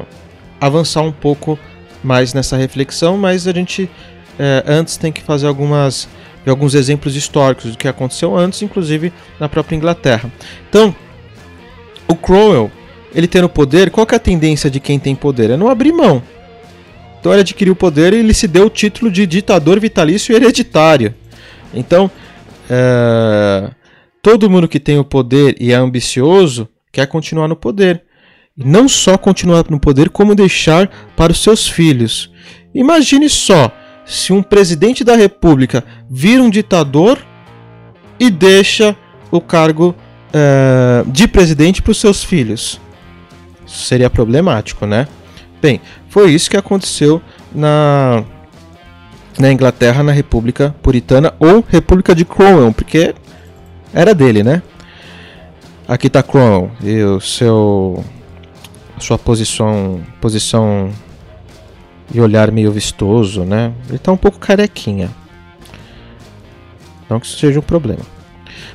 avançar 0.61 1.01
um 1.01 1.11
pouco 1.11 1.59
mais 2.03 2.33
nessa 2.33 2.55
reflexão, 2.55 3.17
mas 3.17 3.47
a 3.47 3.51
gente 3.51 3.89
é, 4.37 4.63
antes 4.65 4.95
tem 4.95 5.11
que 5.11 5.21
fazer 5.21 5.47
algumas 5.47 6.07
alguns 6.49 6.73
exemplos 6.73 7.15
históricos 7.15 7.71
do 7.71 7.77
que 7.77 7.87
aconteceu 7.87 8.35
antes, 8.35 8.63
inclusive 8.63 9.13
na 9.39 9.47
própria 9.47 9.75
Inglaterra. 9.75 10.31
Então, 10.67 10.95
o 12.09 12.15
Cromwell, 12.15 12.71
ele 13.13 13.27
tendo 13.27 13.47
poder, 13.47 13.91
qual 13.91 14.07
é 14.11 14.15
a 14.15 14.19
tendência 14.19 14.69
de 14.69 14.79
quem 14.79 14.99
tem 14.99 15.15
poder? 15.15 15.51
É 15.51 15.57
não 15.57 15.69
abrir 15.69 15.93
mão. 15.93 16.21
Então 17.19 17.31
ele 17.31 17.41
adquiriu 17.41 17.73
o 17.73 17.75
poder 17.75 18.13
e 18.13 18.17
ele 18.17 18.33
se 18.33 18.47
deu 18.47 18.65
o 18.65 18.69
título 18.69 19.11
de 19.11 19.25
ditador 19.27 19.79
vitalício 19.79 20.35
hereditário. 20.35 21.13
Então, 21.73 22.09
é, 22.69 23.69
todo 24.21 24.49
mundo 24.49 24.67
que 24.67 24.79
tem 24.79 24.97
o 24.97 25.03
poder 25.03 25.55
e 25.59 25.71
é 25.71 25.75
ambicioso 25.75 26.67
quer 26.91 27.05
continuar 27.07 27.47
no 27.47 27.55
poder. 27.55 28.03
E 28.57 28.63
não 28.65 28.87
só 28.87 29.17
continuar 29.17 29.65
no 29.69 29.79
poder, 29.79 30.09
como 30.09 30.35
deixar 30.35 30.89
para 31.15 31.31
os 31.31 31.41
seus 31.41 31.67
filhos. 31.67 32.31
Imagine 32.73 33.29
só 33.29 33.71
se 34.05 34.33
um 34.33 34.41
presidente 34.41 35.03
da 35.03 35.15
república 35.15 35.83
vira 36.09 36.41
um 36.41 36.49
ditador 36.49 37.23
e 38.19 38.29
deixa 38.29 38.95
o 39.31 39.39
cargo 39.39 39.95
é, 40.33 41.03
de 41.07 41.27
presidente 41.27 41.81
para 41.81 41.91
os 41.91 41.99
seus 41.99 42.23
filhos. 42.23 42.79
Isso 43.65 43.83
seria 43.83 44.09
problemático, 44.09 44.85
né? 44.85 45.07
Bem, 45.61 45.81
foi 46.07 46.31
isso 46.31 46.49
que 46.49 46.57
aconteceu 46.57 47.21
na, 47.53 48.23
na 49.37 49.51
Inglaterra, 49.51 50.03
na 50.03 50.11
República 50.11 50.73
Puritana 50.81 51.33
ou 51.39 51.63
República 51.67 52.15
de 52.15 52.25
Cromwell, 52.25 52.73
porque 52.73 53.13
era 53.93 54.13
dele, 54.13 54.43
né? 54.43 54.61
Aqui 55.87 56.07
está 56.07 56.23
Cromwell 56.23 56.71
e 56.83 57.01
o 57.03 57.19
seu 57.19 58.03
sua 58.99 59.17
posição 59.17 60.01
posição 60.19 60.91
e 62.13 62.19
olhar 62.19 62.51
meio 62.51 62.71
vistoso, 62.71 63.43
né? 63.43 63.73
Ele 63.87 63.97
está 63.97 64.11
um 64.11 64.17
pouco 64.17 64.39
carequinha. 64.39 65.09
Não 67.09 67.19
que 67.19 67.25
isso 67.25 67.37
seja 67.37 67.59
um 67.59 67.63
problema. 67.63 68.18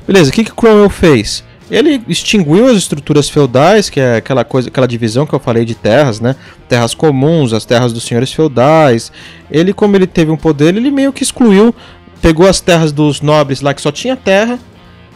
Beleza, 0.07 0.29
o 0.29 0.33
que 0.33 0.43
que 0.43 0.51
Cromwell 0.51 0.89
fez? 0.89 1.43
Ele 1.69 1.99
extinguiu 2.07 2.67
as 2.67 2.77
estruturas 2.77 3.27
feudais, 3.27 3.89
que 3.89 3.99
é 3.99 4.17
aquela 4.17 4.43
coisa, 4.43 4.69
aquela 4.69 4.87
divisão 4.87 5.25
que 5.25 5.33
eu 5.33 5.39
falei 5.39 5.65
de 5.65 5.73
terras, 5.73 6.19
né? 6.19 6.35
Terras 6.69 6.93
comuns, 6.93 7.53
as 7.53 7.65
terras 7.65 7.91
dos 7.91 8.03
senhores 8.03 8.31
feudais. 8.31 9.11
Ele, 9.49 9.73
como 9.73 9.95
ele 9.95 10.05
teve 10.05 10.29
um 10.29 10.37
poder, 10.37 10.75
ele 10.75 10.91
meio 10.91 11.11
que 11.11 11.23
excluiu, 11.23 11.73
pegou 12.21 12.47
as 12.47 12.61
terras 12.61 12.91
dos 12.91 13.19
nobres 13.19 13.61
lá 13.61 13.73
que 13.73 13.81
só 13.81 13.91
tinha 13.91 14.15
terra, 14.15 14.59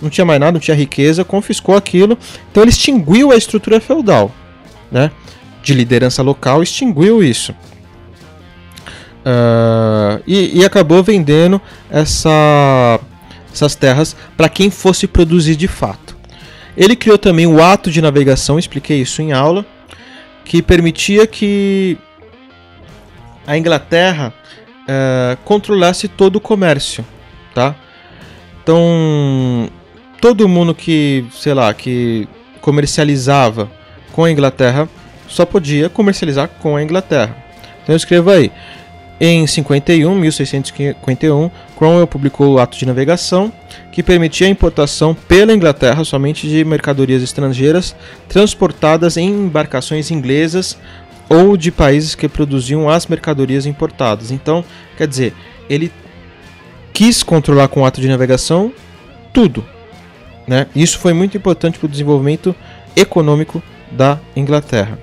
não 0.02 0.10
tinha 0.10 0.26
mais 0.26 0.40
nada, 0.40 0.54
não 0.54 0.60
tinha 0.60 0.76
riqueza, 0.76 1.24
confiscou 1.24 1.76
aquilo. 1.76 2.18
Então 2.50 2.64
ele 2.64 2.72
extinguiu 2.72 3.32
a 3.32 3.36
estrutura 3.36 3.80
feudal, 3.80 4.32
né? 4.92 5.12
De 5.62 5.76
liderança 5.76 6.24
local, 6.24 6.64
extinguiu 6.64 7.24
isso. 7.24 7.54
Uh, 9.20 10.24
e, 10.26 10.62
e 10.62 10.66
acabou 10.66 11.04
vendendo 11.04 11.62
essa, 11.92 13.00
essas 13.54 13.76
terras 13.76 14.16
para 14.38 14.50
quem 14.50 14.70
fosse 14.70 15.08
produzir 15.08 15.56
de 15.56 15.68
fato. 15.68 16.18
Ele 16.78 16.96
criou 16.96 17.18
também 17.18 17.46
o 17.48 17.62
ato 17.62 17.92
de 17.92 18.02
navegação, 18.02 18.58
expliquei 18.58 19.02
isso 19.02 19.22
em 19.22 19.32
aula, 19.32 19.66
que 20.46 20.62
permitia 20.62 21.28
que 21.28 21.98
a 23.46 23.58
Inglaterra 23.58 24.34
uh, 24.84 25.38
controlasse 25.44 26.08
todo 26.08 26.38
o 26.38 26.42
comércio, 26.42 27.06
tá? 27.54 27.76
Então, 28.62 29.70
todo 30.22 30.48
mundo 30.48 30.76
que, 30.76 31.26
sei 31.32 31.54
lá, 31.54 31.74
que 31.74 32.28
comercializava 32.62 33.70
com 34.12 34.24
a 34.24 34.32
Inglaterra 34.32 34.88
só 35.28 35.46
podia 35.46 35.90
comercializar 35.90 36.50
com 36.60 36.76
a 36.76 36.84
Inglaterra. 36.84 37.36
Então 37.84 37.96
escreva 37.96 38.34
aí. 38.34 38.52
Em 39.22 39.46
51, 39.46 40.16
1651, 40.16 41.52
Cromwell 41.80 42.06
publicou 42.06 42.56
o 42.56 42.60
Ato 42.60 42.78
de 42.78 42.86
Navegação, 42.86 43.54
que 43.90 44.04
permitia 44.04 44.46
a 44.46 44.50
importação 44.50 45.16
pela 45.16 45.54
Inglaterra 45.54 46.04
somente 46.04 46.46
de 46.46 46.66
mercadorias 46.66 47.24
estrangeiras 47.24 47.96
transportadas 48.28 49.16
em 49.16 49.30
embarcações 49.30 50.12
inglesas 50.12 50.78
ou 51.30 51.56
de 51.56 51.72
países 51.72 52.16
que 52.16 52.28
produziam 52.28 52.90
as 52.90 53.08
mercadorias 53.08 53.66
importadas. 53.66 54.30
Então, 54.30 54.66
quer 54.98 55.08
dizer, 55.08 55.34
ele 55.70 55.90
quis 56.92 57.24
controlar 57.24 57.70
com 57.70 57.82
o 57.82 57.86
ato 57.86 58.02
de 58.02 58.10
navegação 58.10 58.74
tudo. 59.34 59.64
Né? 60.46 60.68
Isso 60.76 61.00
foi 61.00 61.14
muito 61.14 61.38
importante 61.38 61.80
para 61.80 61.86
o 61.86 61.90
desenvolvimento 61.90 62.54
econômico 62.94 63.64
da 63.90 64.20
Inglaterra. 64.36 65.00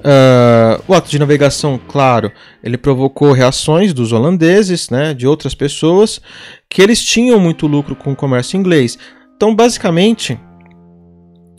Uh, 0.00 0.49
o 0.92 0.96
ato 0.96 1.10
de 1.10 1.18
navegação, 1.18 1.80
claro, 1.88 2.30
ele 2.62 2.76
provocou 2.76 3.32
reações 3.32 3.92
dos 3.92 4.12
holandeses, 4.12 4.90
né, 4.90 5.14
de 5.14 5.26
outras 5.26 5.54
pessoas, 5.54 6.20
que 6.68 6.82
eles 6.82 7.02
tinham 7.02 7.38
muito 7.38 7.66
lucro 7.66 7.94
com 7.94 8.12
o 8.12 8.16
comércio 8.16 8.56
inglês. 8.56 8.98
Então, 9.36 9.54
basicamente, 9.54 10.38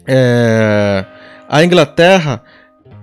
é, 0.08 1.06
a 1.50 1.64
Inglaterra, 1.64 2.44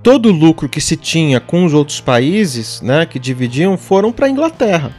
todo 0.03 0.29
o 0.29 0.33
lucro 0.33 0.69
que 0.69 0.81
se 0.81 0.97
tinha 0.97 1.41
com 1.41 1.64
os 1.64 1.75
outros 1.75 2.01
países, 2.01 2.81
né, 2.81 3.07
que 3.07 3.19
dividiam, 3.19 3.77
foram 3.77 4.12
para 4.12 4.27
a 4.27 4.31
Inglaterra, 4.31 4.93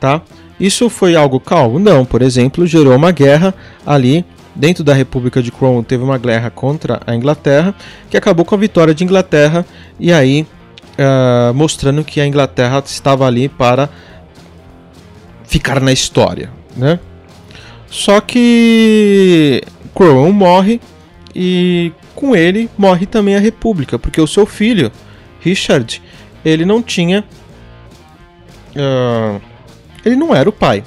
tá? 0.00 0.22
Isso 0.58 0.90
foi 0.90 1.14
algo 1.14 1.38
calmo? 1.38 1.78
Não, 1.78 2.04
por 2.04 2.20
exemplo, 2.20 2.66
gerou 2.66 2.96
uma 2.96 3.12
guerra 3.12 3.54
ali 3.86 4.24
dentro 4.58 4.82
da 4.82 4.92
República 4.92 5.40
de 5.40 5.52
Cromwell 5.52 5.84
teve 5.84 6.02
uma 6.02 6.18
guerra 6.18 6.50
contra 6.50 7.00
a 7.06 7.14
Inglaterra, 7.14 7.74
que 8.10 8.16
acabou 8.16 8.44
com 8.44 8.56
a 8.56 8.58
vitória 8.58 8.92
de 8.92 9.04
Inglaterra, 9.04 9.64
e 10.00 10.12
aí 10.12 10.44
uh, 10.98 11.54
mostrando 11.54 12.04
que 12.04 12.20
a 12.20 12.26
Inglaterra 12.26 12.82
estava 12.84 13.26
ali 13.26 13.48
para 13.48 13.88
ficar 15.44 15.80
na 15.80 15.92
história. 15.92 16.50
Né? 16.76 16.98
Só 17.88 18.20
que 18.20 19.62
Cromwell 19.94 20.32
morre 20.32 20.80
e 21.34 21.92
com 22.14 22.34
ele 22.34 22.68
morre 22.76 23.06
também 23.06 23.36
a 23.36 23.40
República, 23.40 23.98
porque 23.98 24.20
o 24.20 24.26
seu 24.26 24.44
filho, 24.44 24.90
Richard, 25.40 26.02
ele 26.44 26.64
não 26.64 26.82
tinha. 26.82 27.24
Uh, 28.74 29.40
ele 30.04 30.16
não 30.16 30.34
era 30.34 30.48
o 30.48 30.52
pai. 30.52 30.84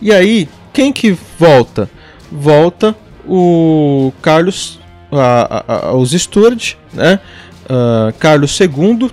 E 0.00 0.12
aí, 0.12 0.48
quem 0.72 0.92
que 0.92 1.16
volta? 1.38 1.90
volta 2.30 2.96
o 3.26 4.12
Carlos, 4.22 4.78
a, 5.10 5.64
a, 5.66 5.88
a, 5.88 5.94
os 5.94 6.12
Stuart, 6.12 6.74
né? 6.92 7.20
Uh, 7.66 8.12
Carlos 8.18 8.58
II, 8.60 9.10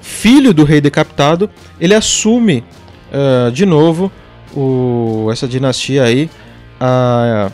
filho 0.00 0.52
do 0.52 0.62
rei 0.62 0.80
decapitado, 0.80 1.50
ele 1.80 1.94
assume 1.94 2.62
uh, 3.10 3.50
de 3.50 3.64
novo 3.64 4.12
o, 4.54 5.28
essa 5.32 5.48
dinastia 5.48 6.04
aí, 6.04 6.30
a 6.78 7.50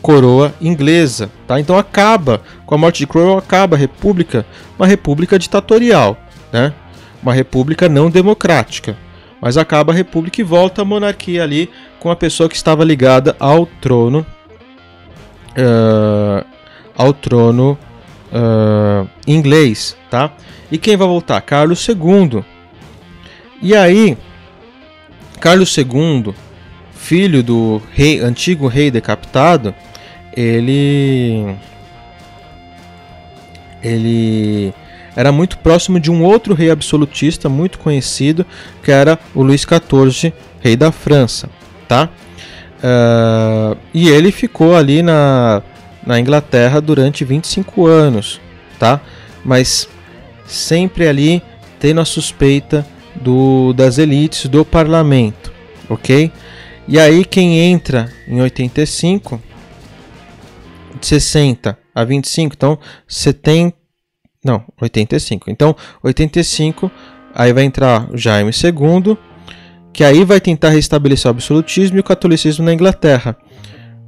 coroa 0.00 0.52
inglesa, 0.60 1.30
tá? 1.46 1.60
Então 1.60 1.78
acaba 1.78 2.42
com 2.66 2.74
a 2.74 2.78
morte 2.78 2.98
de 2.98 3.06
Cromwell 3.06 3.38
acaba 3.38 3.76
a 3.76 3.78
república, 3.78 4.44
uma 4.78 4.86
república 4.86 5.38
ditatorial, 5.38 6.16
né? 6.52 6.72
Uma 7.22 7.32
república 7.32 7.88
não 7.88 8.10
democrática. 8.10 8.96
Mas 9.40 9.56
acaba 9.56 9.92
a 9.92 9.96
república 9.96 10.40
e 10.40 10.44
volta 10.44 10.82
a 10.82 10.84
monarquia 10.84 11.42
ali 11.42 11.68
com 11.98 12.10
a 12.10 12.16
pessoa 12.16 12.48
que 12.48 12.56
estava 12.56 12.84
ligada 12.84 13.34
ao 13.38 13.66
trono. 13.66 14.26
Uh, 15.50 16.44
ao 16.96 17.12
trono 17.12 17.78
uh, 18.32 19.08
inglês, 19.26 19.96
tá? 20.10 20.32
E 20.70 20.78
quem 20.78 20.96
vai 20.96 21.06
voltar? 21.06 21.40
Carlos 21.42 21.86
II. 21.86 22.42
E 23.60 23.76
aí, 23.76 24.16
Carlos 25.38 25.76
II, 25.76 26.34
filho 26.94 27.42
do 27.42 27.80
rei, 27.92 28.20
antigo 28.20 28.66
rei 28.66 28.90
decapitado, 28.90 29.74
ele 30.36 31.54
ele 33.82 34.72
era 35.14 35.30
muito 35.30 35.58
próximo 35.58 36.00
de 36.00 36.10
um 36.10 36.22
outro 36.22 36.54
rei 36.54 36.70
absolutista 36.70 37.48
muito 37.48 37.78
conhecido, 37.78 38.46
que 38.82 38.90
era 38.90 39.18
o 39.34 39.42
Luís 39.42 39.62
XIV, 39.62 40.32
rei 40.60 40.76
da 40.76 40.90
França, 40.90 41.50
tá? 41.86 42.08
Uh, 42.78 43.76
e 43.92 44.08
ele 44.08 44.32
ficou 44.32 44.74
ali 44.74 45.02
na, 45.02 45.62
na 46.06 46.18
Inglaterra 46.18 46.80
durante 46.80 47.24
25 47.24 47.86
anos, 47.86 48.40
tá? 48.78 49.00
Mas 49.44 49.88
sempre 50.46 51.06
ali 51.06 51.42
tendo 51.78 52.00
a 52.00 52.04
suspeita 52.04 52.86
do, 53.14 53.72
das 53.72 53.98
elites 53.98 54.46
do 54.46 54.64
parlamento, 54.64 55.52
ok? 55.88 56.30
E 56.86 56.98
aí 56.98 57.24
quem 57.24 57.58
entra 57.58 58.12
em 58.26 58.40
85, 58.40 59.40
de 61.00 61.06
60 61.06 61.78
a 61.94 62.04
25, 62.04 62.54
então 62.54 62.78
70, 63.06 63.76
não, 64.44 64.64
85. 64.80 65.50
Então 65.50 65.76
85, 66.02 66.90
aí 67.34 67.52
vai 67.52 67.64
entrar 67.64 68.08
Jaime 68.14 68.50
II, 68.50 69.16
que 69.92 70.02
aí 70.02 70.24
vai 70.24 70.40
tentar 70.40 70.70
restabelecer 70.70 71.28
o 71.28 71.34
absolutismo 71.34 71.96
e 71.96 72.00
o 72.00 72.04
catolicismo 72.04 72.64
na 72.64 72.72
Inglaterra. 72.72 73.36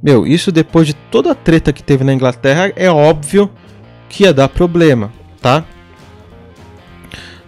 Meu, 0.05 0.27
isso 0.27 0.51
depois 0.51 0.85
de 0.85 0.93
toda 0.93 1.31
a 1.31 1.35
treta 1.35 1.73
que 1.73 1.81
teve 1.81 2.03
na 2.03 2.13
Inglaterra, 2.13 2.71
é 2.75 2.91
óbvio 2.91 3.49
que 4.07 4.21
ia 4.21 4.31
dar 4.31 4.47
problema, 4.47 5.11
tá? 5.41 5.65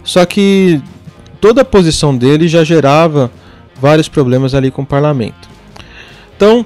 Só 0.04 0.26
que 0.26 0.82
toda 1.40 1.62
a 1.62 1.66
posição 1.66 2.18
dele 2.18 2.48
já 2.48 2.64
gerava 2.64 3.30
vários 3.80 4.10
problemas 4.10 4.56
ali 4.56 4.72
com 4.72 4.82
o 4.82 4.86
parlamento. 4.88 5.48
Então, 6.36 6.62
o 6.62 6.66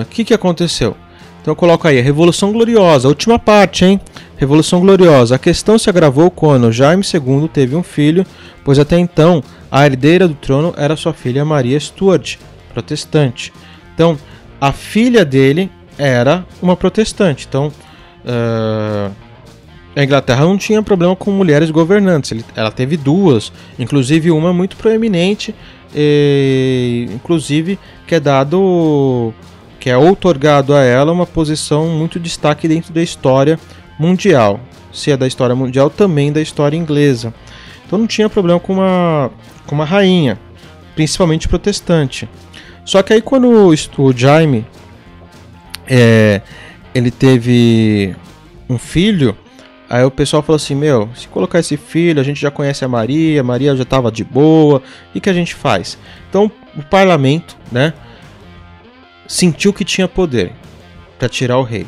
uh, 0.00 0.06
que, 0.08 0.24
que 0.24 0.32
aconteceu? 0.32 0.96
Então 1.42 1.52
eu 1.52 1.56
coloco 1.56 1.86
aí 1.86 1.98
a 1.98 2.02
Revolução 2.02 2.50
Gloriosa, 2.50 3.08
última 3.08 3.38
parte, 3.38 3.84
hein? 3.84 4.00
Revolução 4.38 4.80
Gloriosa. 4.80 5.34
A 5.34 5.38
questão 5.38 5.78
se 5.78 5.90
agravou 5.90 6.30
quando 6.30 6.72
Jaime 6.72 7.04
II 7.04 7.46
teve 7.46 7.76
um 7.76 7.82
filho, 7.82 8.24
pois 8.64 8.78
até 8.78 8.98
então 8.98 9.44
a 9.70 9.84
herdeira 9.84 10.26
do 10.26 10.34
trono 10.34 10.72
era 10.78 10.96
sua 10.96 11.12
filha 11.12 11.44
Maria 11.44 11.78
Stuart, 11.78 12.38
protestante. 12.72 13.52
Então, 13.94 14.16
a 14.62 14.70
filha 14.70 15.24
dele 15.24 15.68
era 15.98 16.46
uma 16.62 16.76
protestante. 16.76 17.46
Então, 17.48 17.66
uh, 18.24 19.12
a 19.96 20.04
Inglaterra 20.04 20.44
não 20.44 20.56
tinha 20.56 20.80
problema 20.84 21.16
com 21.16 21.32
mulheres 21.32 21.68
governantes. 21.68 22.44
ela 22.54 22.70
teve 22.70 22.96
duas, 22.96 23.52
inclusive 23.76 24.30
uma 24.30 24.52
muito 24.52 24.76
proeminente, 24.76 25.52
e, 25.92 27.08
inclusive 27.12 27.76
que 28.06 28.14
é 28.14 28.20
dado, 28.20 29.34
que 29.80 29.90
é 29.90 29.96
outorgado 29.96 30.76
a 30.76 30.84
ela 30.84 31.10
uma 31.10 31.26
posição 31.26 31.88
muito 31.88 32.20
destaque 32.20 32.68
dentro 32.68 32.92
da 32.92 33.02
história 33.02 33.58
mundial. 33.98 34.60
Se 34.92 35.10
é 35.10 35.16
da 35.16 35.26
história 35.26 35.56
mundial, 35.56 35.90
também 35.90 36.32
da 36.32 36.40
história 36.40 36.76
inglesa. 36.76 37.34
Então 37.84 37.98
não 37.98 38.06
tinha 38.06 38.30
problema 38.30 38.60
com 38.60 38.74
uma, 38.74 39.28
com 39.66 39.74
uma 39.74 39.84
rainha, 39.84 40.38
principalmente 40.94 41.48
protestante. 41.48 42.28
Só 42.84 43.02
que 43.02 43.12
aí 43.12 43.22
quando 43.22 43.48
o 43.48 44.12
Jaime 44.16 44.66
é, 45.86 46.40
ele 46.94 47.10
teve 47.10 48.14
um 48.68 48.78
filho, 48.78 49.36
Aí 49.92 50.02
o 50.04 50.10
pessoal 50.10 50.42
falou 50.42 50.56
assim: 50.56 50.74
Meu, 50.74 51.10
se 51.14 51.28
colocar 51.28 51.58
esse 51.58 51.76
filho, 51.76 52.18
a 52.18 52.24
gente 52.24 52.40
já 52.40 52.50
conhece 52.50 52.82
a 52.82 52.88
Maria, 52.88 53.42
a 53.42 53.44
Maria 53.44 53.76
já 53.76 53.82
estava 53.82 54.10
de 54.10 54.24
boa, 54.24 54.82
o 55.14 55.20
que 55.20 55.28
a 55.28 55.34
gente 55.34 55.54
faz? 55.54 55.98
Então 56.30 56.50
o 56.74 56.82
parlamento, 56.82 57.58
né, 57.70 57.92
sentiu 59.28 59.70
que 59.70 59.84
tinha 59.84 60.08
poder 60.08 60.52
para 61.18 61.28
tirar 61.28 61.58
o 61.58 61.62
rei. 61.62 61.86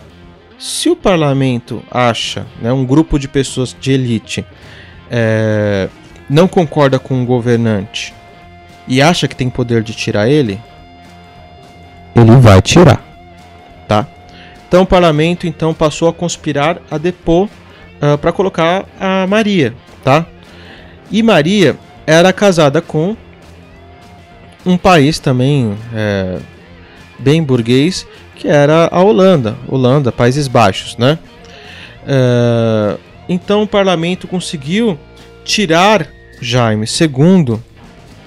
Se 0.58 0.90
o 0.90 0.96
parlamento 0.96 1.82
acha, 1.90 2.46
né, 2.60 2.70
um 2.70 2.84
grupo 2.84 3.18
de 3.18 3.26
pessoas 3.26 3.74
de 3.80 3.92
elite, 3.92 4.44
é, 5.10 5.88
não 6.28 6.46
concorda 6.46 6.98
com 6.98 7.22
o 7.22 7.24
governante 7.24 8.12
e 8.86 9.00
acha 9.00 9.26
que 9.26 9.34
tem 9.34 9.48
poder 9.48 9.82
de 9.82 9.94
tirar 9.94 10.28
ele, 10.28 10.60
ele 12.14 12.36
vai 12.36 12.60
tirar, 12.62 13.02
tá? 13.88 14.06
Então 14.68 14.82
o 14.82 14.86
parlamento 14.86 15.46
então 15.46 15.72
passou 15.74 16.08
a 16.08 16.12
conspirar 16.12 16.78
a 16.90 16.98
depor 16.98 17.44
uh, 17.44 17.48
ah, 18.00 18.18
para 18.18 18.32
colocar 18.32 18.86
a 18.98 19.26
Maria, 19.26 19.74
tá? 20.02 20.26
E 21.10 21.22
Maria 21.22 21.76
era 22.06 22.32
casada 22.32 22.80
com 22.80 23.16
um 24.66 24.76
país 24.76 25.18
também 25.18 25.76
é, 25.92 26.38
bem 27.18 27.42
burguês, 27.42 28.06
que 28.34 28.48
era 28.48 28.88
a 28.90 29.00
Holanda, 29.00 29.56
Holanda, 29.68 30.10
Países 30.10 30.48
Baixos, 30.48 30.96
né? 30.96 31.18
Uh, 32.02 32.98
então 33.28 33.62
o 33.62 33.66
parlamento 33.66 34.26
conseguiu 34.26 34.98
tirar 35.44 36.06
Jaime 36.40 36.86
II 36.86 37.58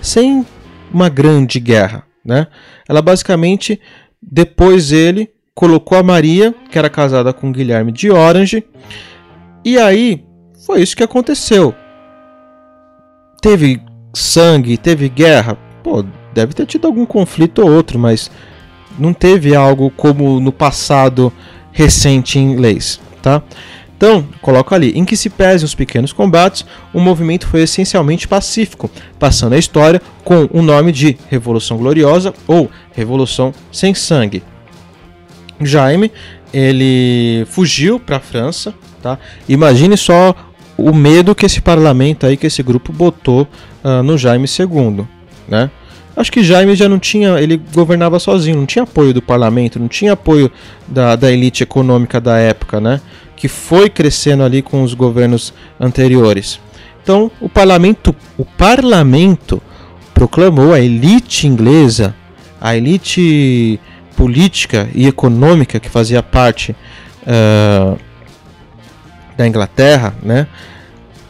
sem 0.01 0.45
uma 0.91 1.09
grande 1.09 1.59
guerra, 1.59 2.03
né? 2.27 2.47
Ela 2.87 3.01
basicamente 3.01 3.79
depois 4.21 4.91
ele 4.91 5.31
colocou 5.55 5.97
a 5.97 6.03
Maria, 6.03 6.53
que 6.69 6.77
era 6.77 6.89
casada 6.89 7.33
com 7.33 7.51
Guilherme 7.51 7.91
de 7.91 8.11
Orange, 8.11 8.63
e 9.65 9.77
aí, 9.77 10.23
foi 10.65 10.81
isso 10.81 10.95
que 10.95 11.03
aconteceu. 11.03 11.73
Teve 13.41 13.81
sangue, 14.13 14.77
teve 14.77 15.09
guerra. 15.09 15.57
Pô, 15.83 16.05
deve 16.33 16.53
ter 16.53 16.65
tido 16.65 16.85
algum 16.85 17.05
conflito 17.05 17.61
ou 17.61 17.71
outro, 17.71 17.97
mas 17.97 18.29
não 18.97 19.13
teve 19.13 19.55
algo 19.55 19.89
como 19.91 20.39
no 20.39 20.51
passado 20.51 21.31
recente 21.71 22.39
em 22.39 22.51
inglês, 22.51 22.99
tá? 23.21 23.41
Então, 23.97 24.27
coloco 24.41 24.75
ali, 24.75 24.91
em 24.91 25.03
que 25.03 25.17
se 25.17 25.29
pese 25.29 25.65
os 25.65 25.73
pequenos 25.73 26.13
combates, 26.13 26.63
o 26.93 26.99
movimento 26.99 27.47
foi 27.47 27.63
essencialmente 27.63 28.27
pacífico, 28.27 28.89
passando 29.17 29.53
a 29.53 29.57
história 29.57 29.99
com 30.23 30.47
o 30.53 30.61
nome 30.61 30.91
de 30.91 31.17
Revolução 31.29 31.77
Gloriosa 31.77 32.33
ou 32.47 32.69
Revolução 32.93 33.53
Sem 33.71 33.95
Sangue. 33.95 34.43
Jaime, 35.59 36.11
ele 36.53 37.43
fugiu 37.47 37.99
para 37.99 38.17
a 38.17 38.19
França, 38.19 38.73
Tá? 39.01 39.17
Imagine 39.47 39.95
só 39.95 40.35
o 40.77 40.93
medo 40.93 41.33
que 41.35 41.45
esse 41.45 41.61
parlamento 41.61 42.25
aí, 42.25 42.37
que 42.37 42.47
esse 42.47 42.61
grupo 42.61 42.91
botou 42.91 43.47
uh, 43.83 44.03
no 44.03 44.17
Jaime 44.17 44.47
II, 44.47 45.05
né? 45.47 45.69
Acho 46.15 46.31
que 46.31 46.43
Jaime 46.43 46.75
já 46.75 46.89
não 46.89 46.97
tinha, 46.97 47.39
ele 47.39 47.61
governava 47.73 48.17
sozinho, 48.17 48.57
não 48.57 48.65
tinha 48.65 48.83
apoio 48.83 49.13
do 49.13 49.21
parlamento, 49.21 49.79
não 49.79 49.87
tinha 49.87 50.13
apoio 50.13 50.51
da, 50.87 51.15
da 51.15 51.31
elite 51.31 51.61
econômica 51.61 52.19
da 52.19 52.37
época, 52.39 52.81
né? 52.81 52.99
Que 53.37 53.47
foi 53.47 53.89
crescendo 53.89 54.43
ali 54.43 54.61
com 54.61 54.83
os 54.83 54.93
governos 54.93 55.53
anteriores. 55.79 56.59
Então, 57.01 57.31
o 57.39 57.47
parlamento, 57.47 58.13
o 58.37 58.43
parlamento 58.43 59.61
proclamou 60.13 60.73
a 60.73 60.79
elite 60.81 61.47
inglesa, 61.47 62.13
a 62.59 62.75
elite 62.75 63.79
política 64.17 64.89
e 64.93 65.07
econômica 65.07 65.79
que 65.79 65.87
fazia 65.87 66.21
parte 66.21 66.75
uh, 67.21 67.97
da 69.37 69.47
Inglaterra, 69.47 70.15
né, 70.21 70.47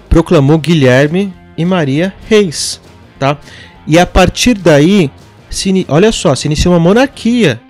proclamou 0.09 0.57
Guilherme 0.57 1.33
e 1.57 1.65
Maria 1.65 2.13
reis, 2.27 2.81
tá? 3.19 3.37
E 3.85 3.99
a 3.99 4.05
partir 4.05 4.53
daí, 4.53 5.11
se, 5.49 5.85
olha 5.89 6.11
só, 6.11 6.33
se 6.33 6.47
inicia 6.47 6.71
uma 6.71 6.79
monarquia, 6.79 7.61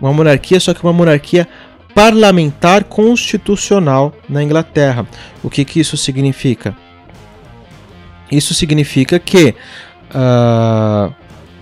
uma 0.00 0.12
monarquia, 0.12 0.58
só 0.60 0.74
que 0.74 0.82
uma 0.82 0.92
monarquia 0.92 1.48
parlamentar 1.96 2.84
constitucional 2.84 4.12
na 4.28 4.42
Inglaterra. 4.42 5.06
O 5.42 5.48
que, 5.48 5.64
que 5.64 5.80
isso 5.80 5.96
significa? 5.96 6.76
Isso 8.30 8.52
significa 8.52 9.18
que 9.18 9.54
uh, 10.10 11.10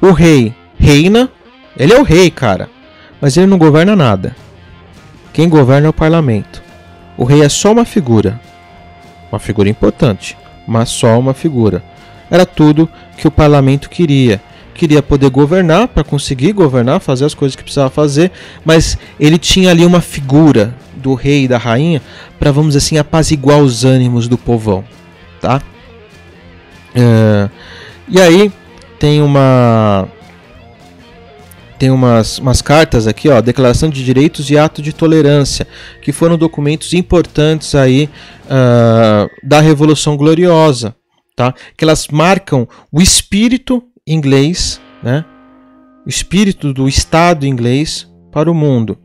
o 0.01 0.11
rei 0.11 0.53
reina, 0.77 1.31
ele 1.77 1.92
é 1.92 2.01
o 2.01 2.03
rei, 2.03 2.33
cara, 2.33 2.68
mas 3.20 3.37
ele 3.37 3.47
não 3.47 3.59
governa 3.59 3.94
nada. 3.94 4.35
Quem 5.33 5.49
governa 5.49 5.87
é 5.87 5.90
o 5.90 5.92
parlamento. 5.92 6.61
O 7.16 7.23
rei 7.23 7.42
é 7.42 7.49
só 7.49 7.70
uma 7.70 7.85
figura, 7.85 8.40
uma 9.31 9.38
figura 9.38 9.68
importante, 9.68 10.37
mas 10.66 10.88
só 10.88 11.16
uma 11.16 11.33
figura. 11.33 11.81
Era 12.29 12.44
tudo 12.44 12.90
que 13.16 13.29
o 13.29 13.31
parlamento 13.31 13.88
queria. 13.88 14.42
Queria 14.75 15.03
poder 15.03 15.31
governar, 15.31 15.89
para 15.89 16.03
conseguir 16.03 16.53
governar, 16.53 17.01
fazer 17.01 17.25
as 17.25 17.35
coisas 17.35 17.55
que 17.55 17.63
precisava 17.63 17.91
fazer, 17.91 18.33
mas 18.65 18.99
ele 19.19 19.39
tinha 19.39 19.70
ali 19.70 19.85
uma 19.85 20.01
figura 20.01 20.75
do 20.97 21.14
rei 21.14 21.45
e 21.45 21.49
da 21.49 21.59
rainha 21.59 22.03
para, 22.39 22.51
vamos 22.51 22.75
assim, 22.75 22.99
apaziguar 22.99 23.61
os 23.61 23.85
ânimos 23.85 24.27
do 24.27 24.37
povão. 24.37 24.85
Tá? 25.41 25.62
É, 26.95 27.49
e 28.09 28.20
aí 28.20 28.53
tem 28.99 29.20
uma 29.20 30.09
tem 31.79 31.91
umas, 31.91 32.39
umas 32.39 32.62
cartas 32.62 33.07
aqui, 33.07 33.29
ó, 33.29 33.41
Declaração 33.41 33.91
de 33.91 34.05
Direitos 34.05 34.49
e 34.49 34.57
Ato 34.57 34.81
de 34.81 34.93
Tolerância, 34.93 35.66
que 36.01 36.12
foram 36.12 36.39
documentos 36.39 36.95
importantes 36.95 37.75
aí 37.75 38.09
uh, 38.47 39.29
da 39.43 39.61
Revolução 39.61 40.16
Gloriosa, 40.16 40.95
tá? 41.35 41.53
Que 41.77 41.85
elas 41.85 42.09
marcam 42.09 42.66
o 42.93 43.03
espírito 43.03 43.83
inglês, 44.07 44.80
né? 45.02 45.24
O 46.05 46.09
espírito 46.11 46.74
do 46.74 46.86
Estado 46.86 47.46
inglês 47.46 48.07
para 48.30 48.50
o 48.50 48.55
mundo. 48.55 48.98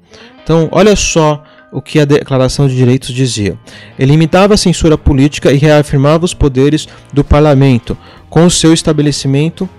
Então, 0.44 0.68
olha 0.74 0.94
só 0.94 1.42
o 1.72 1.82
que 1.82 2.00
a 2.00 2.06
Declaração 2.06 2.68
de 2.68 2.76
Direitos 2.76 3.14
dizia. 3.14 3.58
Ele 3.98 4.12
limitava 4.12 4.56
a 4.56 4.58
censura 4.58 4.98
política 4.98 5.54
e 5.54 5.58
reafirmava 5.58 6.26
os 6.26 6.34
poderes 6.34 6.86
do 7.14 7.24
parlamento, 7.24 7.98
com 8.30 8.46
o 8.46 8.52
seu 8.52 8.74
estabelecimento, 8.74 9.70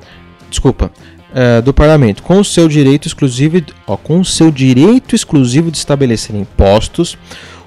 desculpa, 0.48 0.90
é, 1.34 1.60
do 1.60 1.74
parlamento, 1.74 2.22
com 2.22 2.40
o 2.40 2.44
seu 2.44 2.66
direito 2.66 3.06
exclusivo, 3.06 3.62
ó, 3.86 3.98
com 3.98 4.20
o 4.20 4.24
seu 4.24 4.50
direito 4.50 5.14
exclusivo 5.14 5.70
de 5.70 5.76
estabelecer 5.76 6.34
impostos, 6.34 7.18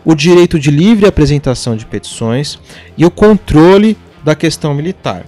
o 0.04 0.16
direito 0.16 0.58
de 0.58 0.72
livre 0.72 1.06
apresentação 1.06 1.78
de 1.78 1.86
petições 1.86 2.58
e 2.98 3.06
o 3.06 3.12
controle 3.12 3.96
da 4.24 4.34
questão 4.34 4.74
militar, 4.74 5.26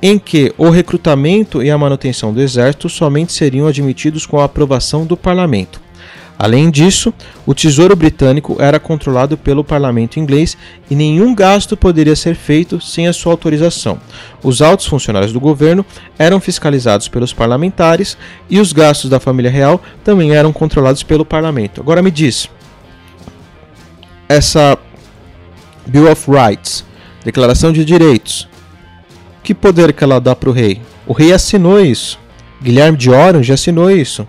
em 0.00 0.18
que 0.18 0.52
o 0.56 0.70
recrutamento 0.70 1.62
e 1.62 1.70
a 1.70 1.78
manutenção 1.78 2.32
do 2.32 2.40
exército 2.40 2.88
somente 2.88 3.32
seriam 3.32 3.66
admitidos 3.66 4.26
com 4.26 4.38
a 4.38 4.44
aprovação 4.44 5.04
do 5.04 5.16
parlamento. 5.16 5.80
Além 6.38 6.70
disso, 6.70 7.12
o 7.44 7.52
Tesouro 7.52 7.96
Britânico 7.96 8.56
era 8.60 8.78
controlado 8.78 9.36
pelo 9.36 9.64
parlamento 9.64 10.20
inglês 10.20 10.56
e 10.88 10.94
nenhum 10.94 11.34
gasto 11.34 11.76
poderia 11.76 12.14
ser 12.14 12.36
feito 12.36 12.80
sem 12.80 13.08
a 13.08 13.12
sua 13.12 13.32
autorização. 13.32 13.98
Os 14.40 14.62
altos 14.62 14.86
funcionários 14.86 15.32
do 15.32 15.40
governo 15.40 15.84
eram 16.16 16.38
fiscalizados 16.38 17.08
pelos 17.08 17.32
parlamentares 17.32 18.16
e 18.48 18.60
os 18.60 18.72
gastos 18.72 19.10
da 19.10 19.18
família 19.18 19.50
real 19.50 19.82
também 20.04 20.30
eram 20.30 20.52
controlados 20.52 21.02
pelo 21.02 21.24
parlamento. 21.24 21.80
Agora 21.80 22.00
me 22.00 22.10
diz, 22.10 22.48
essa 24.28 24.78
Bill 25.88 26.08
of 26.08 26.30
Rights, 26.30 26.84
Declaração 27.24 27.72
de 27.72 27.84
Direitos, 27.84 28.48
que 29.48 29.54
poder 29.54 29.94
que 29.94 30.04
ela 30.04 30.20
dá 30.20 30.36
para 30.36 30.50
o 30.50 30.52
rei? 30.52 30.78
O 31.06 31.14
rei 31.14 31.32
assinou 31.32 31.80
isso. 31.80 32.18
Guilherme 32.62 32.98
de 32.98 33.08
Orange 33.08 33.50
assinou 33.50 33.90
isso. 33.90 34.28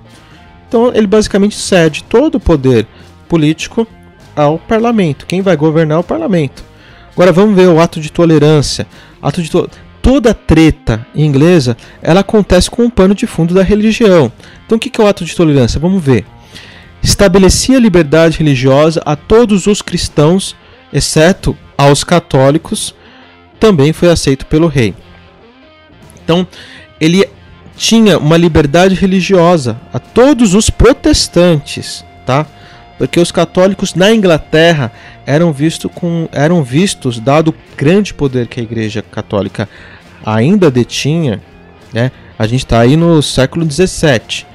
Então 0.66 0.94
ele 0.96 1.08
basicamente 1.08 1.58
cede 1.58 2.06
todo 2.06 2.36
o 2.36 2.40
poder 2.40 2.88
político 3.28 3.86
ao 4.34 4.58
parlamento. 4.58 5.26
Quem 5.26 5.42
vai 5.42 5.58
governar 5.58 5.98
é 5.98 6.00
o 6.00 6.04
parlamento. 6.06 6.64
Agora 7.12 7.34
vamos 7.34 7.54
ver 7.54 7.68
o 7.68 7.82
ato 7.82 8.00
de 8.00 8.10
tolerância. 8.10 8.88
Ato 9.22 9.42
de 9.42 9.52
to... 9.52 9.70
Toda 10.02 10.34
treta 10.34 11.06
inglesa 11.14 11.76
ela 12.02 12.22
acontece 12.22 12.72
com 12.72 12.84
um 12.84 12.90
pano 12.90 13.14
de 13.14 13.28
fundo 13.28 13.54
da 13.54 13.62
religião. 13.62 14.32
Então 14.66 14.78
o 14.78 14.80
que 14.80 15.02
é 15.02 15.04
o 15.04 15.08
ato 15.08 15.26
de 15.26 15.36
tolerância? 15.36 15.82
Vamos 15.82 16.02
ver. 16.02 16.26
Estabelecia 17.04 17.78
liberdade 17.78 18.38
religiosa 18.38 19.02
a 19.06 19.18
todos 19.18 19.68
os 19.68 19.82
cristãos, 19.82 20.56
exceto 20.94 21.58
aos 21.78 22.06
católicos, 22.06 22.96
também 23.60 23.92
foi 23.92 24.10
aceito 24.10 24.46
pelo 24.46 24.68
rei. 24.68 24.96
Então, 26.30 26.46
ele 27.02 27.28
tinha 27.76 28.20
uma 28.20 28.38
liberdade 28.38 28.94
religiosa 28.94 29.82
a 29.92 29.98
todos 29.98 30.54
os 30.54 30.70
protestantes, 30.70 32.06
tá? 32.24 32.46
Porque 33.00 33.20
os 33.20 33.32
católicos 33.32 33.96
na 33.96 34.14
Inglaterra 34.14 34.92
eram, 35.26 35.52
visto 35.52 35.90
com, 35.90 36.30
eram 36.32 36.62
vistos, 36.62 37.20
dado 37.20 37.48
o 37.48 37.56
grande 37.76 38.14
poder 38.14 38.46
que 38.46 38.60
a 38.60 38.64
Igreja 38.64 39.02
Católica 39.02 39.68
ainda 40.24 40.70
detinha, 40.70 41.42
né? 41.92 42.12
A 42.38 42.46
gente 42.46 42.64
está 42.64 42.80
aí 42.80 42.96
no 42.96 43.24
século 43.24 43.66
XVII. 43.68 44.46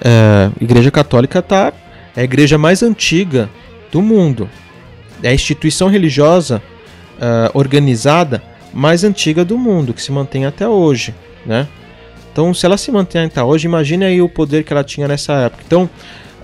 É, 0.00 0.50
a 0.60 0.64
Igreja 0.64 0.90
Católica 0.90 1.40
tá, 1.40 1.72
é 2.16 2.22
a 2.22 2.24
igreja 2.24 2.58
mais 2.58 2.82
antiga 2.82 3.48
do 3.92 4.02
mundo. 4.02 4.50
É 5.22 5.28
a 5.28 5.34
instituição 5.34 5.86
religiosa 5.88 6.60
uh, 7.18 7.56
organizada 7.56 8.42
mais 8.72 9.04
antiga 9.04 9.44
do 9.44 9.58
mundo, 9.58 9.92
que 9.94 10.02
se 10.02 10.12
mantém 10.12 10.46
até 10.46 10.68
hoje, 10.68 11.14
né? 11.44 11.66
Então, 12.32 12.54
se 12.54 12.64
ela 12.64 12.76
se 12.76 12.90
mantém 12.92 13.24
até 13.24 13.42
hoje, 13.42 13.66
imagine 13.66 14.04
aí 14.04 14.22
o 14.22 14.28
poder 14.28 14.62
que 14.64 14.72
ela 14.72 14.84
tinha 14.84 15.08
nessa 15.08 15.32
época. 15.32 15.64
Então, 15.66 15.90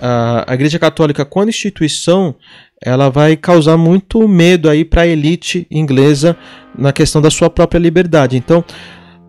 a 0.01 0.53
Igreja 0.53 0.77
Católica, 0.77 1.25
quando 1.25 1.49
instituição, 1.49 2.35
ela 2.81 3.09
vai 3.09 3.35
causar 3.35 3.77
muito 3.77 4.27
medo 4.27 4.69
aí 4.69 4.85
para 4.85 5.03
a 5.03 5.07
elite 5.07 5.65
inglesa 5.71 6.37
na 6.77 6.91
questão 6.91 7.21
da 7.21 7.29
sua 7.29 7.49
própria 7.49 7.79
liberdade. 7.79 8.37
Então, 8.37 8.63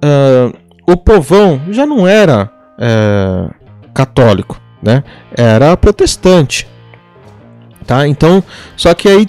uh, 0.05 0.57
o 0.87 0.97
povão 0.97 1.61
já 1.71 1.87
não 1.87 2.07
era 2.07 2.51
uh, 2.79 3.55
católico, 3.95 4.61
né? 4.83 5.03
Era 5.35 5.77
protestante, 5.77 6.69
tá? 7.87 8.07
Então, 8.07 8.43
só 8.77 8.93
que 8.95 9.09
aí 9.09 9.27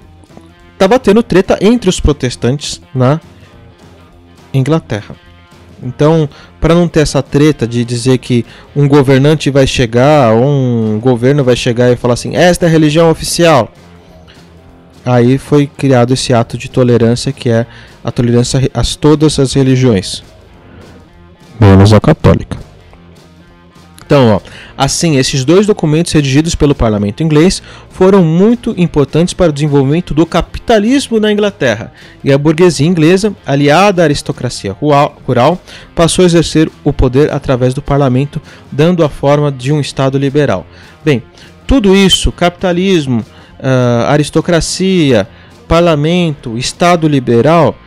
estava 0.73 0.99
tendo 0.99 1.23
treta 1.23 1.57
entre 1.61 1.89
os 1.89 1.99
protestantes 1.99 2.81
na 2.93 3.19
Inglaterra. 4.53 5.15
Então, 5.81 6.27
para 6.59 6.75
não 6.75 6.87
ter 6.87 7.01
essa 7.01 7.23
treta 7.23 7.65
de 7.65 7.85
dizer 7.85 8.17
que 8.17 8.45
um 8.75 8.87
governante 8.87 9.49
vai 9.49 9.65
chegar, 9.65 10.33
ou 10.33 10.45
um 10.45 10.99
governo 10.99 11.43
vai 11.43 11.55
chegar 11.55 11.89
e 11.91 11.95
falar 11.95 12.15
assim: 12.15 12.35
esta 12.35 12.65
é 12.65 12.67
a 12.67 12.71
religião 12.71 13.09
oficial. 13.09 13.71
Aí 15.05 15.37
foi 15.37 15.65
criado 15.65 16.13
esse 16.13 16.33
ato 16.33 16.57
de 16.57 16.69
tolerância 16.69 17.31
que 17.31 17.49
é 17.49 17.65
a 18.03 18.11
tolerância 18.11 18.69
a 18.73 18.83
todas 18.83 19.39
as 19.39 19.53
religiões, 19.53 20.21
menos 21.59 21.93
a 21.93 21.99
católica. 22.01 22.68
Então, 24.09 24.37
ó, 24.37 24.39
assim, 24.75 25.17
esses 25.17 25.45
dois 25.45 25.67
documentos 25.67 26.11
redigidos 26.11 26.55
pelo 26.55 26.73
parlamento 26.73 27.21
inglês 27.21 27.61
foram 27.91 28.23
muito 28.23 28.73
importantes 28.75 29.35
para 29.35 29.51
o 29.51 29.53
desenvolvimento 29.53 30.15
do 30.15 30.25
capitalismo 30.25 31.19
na 31.19 31.31
Inglaterra, 31.31 31.93
e 32.23 32.33
a 32.33 32.37
burguesia 32.39 32.87
inglesa, 32.87 33.35
aliada 33.45 34.01
à 34.01 34.05
aristocracia 34.05 34.75
rural, 34.81 35.61
passou 35.93 36.23
a 36.23 36.25
exercer 36.25 36.71
o 36.83 36.91
poder 36.91 37.31
através 37.31 37.75
do 37.75 37.83
parlamento, 37.83 38.41
dando 38.71 39.03
a 39.03 39.09
forma 39.09 39.51
de 39.51 39.71
um 39.71 39.79
Estado 39.79 40.17
liberal. 40.17 40.65
Bem, 41.05 41.21
tudo 41.67 41.95
isso, 41.95 42.31
capitalismo, 42.31 43.19
uh, 43.59 44.07
aristocracia, 44.07 45.27
parlamento, 45.67 46.57
Estado 46.57 47.07
liberal, 47.07 47.77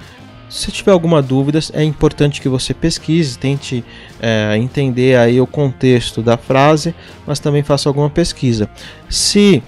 se 0.53 0.71
tiver 0.71 0.93
alguma 0.93 1.23
dúvida, 1.23 1.59
é 1.73 1.83
importante 1.83 2.39
que 2.39 2.49
você 2.49 2.75
pesquise, 2.75 3.39
tente 3.39 3.83
é, 4.21 4.55
entender 4.59 5.17
aí 5.17 5.41
o 5.41 5.47
contexto 5.47 6.21
da 6.21 6.37
frase, 6.37 6.95
mas 7.27 7.41
também 7.41 7.63
faça 7.63 7.89
alguma 7.89 8.11
pesquisa. 8.11 8.69
Se 9.09 9.63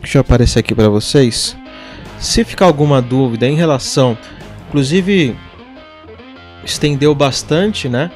deixa 0.00 0.18
eu 0.18 0.20
aparecer 0.20 0.58
aqui 0.58 0.74
para 0.74 0.88
vocês, 0.88 1.56
se 2.18 2.42
ficar 2.42 2.66
alguma 2.66 3.00
dúvida 3.00 3.46
em 3.46 3.54
relação, 3.54 4.18
inclusive 4.66 5.36
estendeu 6.64 7.14
bastante, 7.14 7.88
né? 7.88 8.10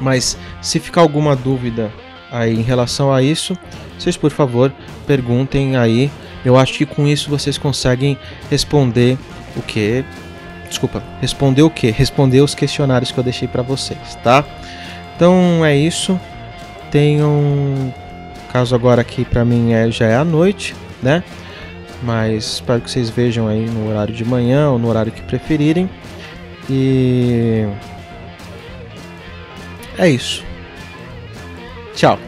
Mas 0.00 0.36
se 0.60 0.80
ficar 0.80 1.02
alguma 1.02 1.36
dúvida 1.36 1.92
aí 2.32 2.52
em 2.52 2.62
relação 2.62 3.14
a 3.14 3.22
isso, 3.22 3.56
vocês 3.96 4.16
por 4.16 4.32
favor 4.32 4.72
perguntem 5.06 5.76
aí. 5.76 6.10
Eu 6.44 6.56
acho 6.56 6.72
que 6.72 6.86
com 6.86 7.06
isso 7.06 7.30
vocês 7.30 7.56
conseguem 7.56 8.18
responder 8.50 9.16
o 9.56 9.62
que? 9.62 10.04
Desculpa, 10.68 11.02
responder 11.20 11.62
o 11.62 11.70
que? 11.70 11.90
Responder 11.90 12.40
os 12.40 12.54
questionários 12.54 13.10
que 13.10 13.18
eu 13.18 13.24
deixei 13.24 13.48
para 13.48 13.62
vocês, 13.62 14.14
tá? 14.22 14.44
Então 15.16 15.64
é 15.64 15.76
isso. 15.76 16.18
Tenham 16.90 17.92
caso 18.52 18.74
agora 18.74 19.00
aqui 19.00 19.24
para 19.24 19.44
mim 19.44 19.72
é 19.72 19.90
já 19.90 20.06
é 20.06 20.16
a 20.16 20.24
noite, 20.24 20.74
né? 21.02 21.22
Mas 22.02 22.54
espero 22.54 22.80
que 22.80 22.90
vocês 22.90 23.10
vejam 23.10 23.46
aí 23.46 23.66
no 23.66 23.90
horário 23.90 24.14
de 24.14 24.24
manhã 24.24 24.70
ou 24.70 24.78
no 24.78 24.88
horário 24.88 25.12
que 25.12 25.22
preferirem. 25.22 25.88
E 26.68 27.66
é 29.98 30.08
isso. 30.08 30.44
Tchau. 31.94 32.18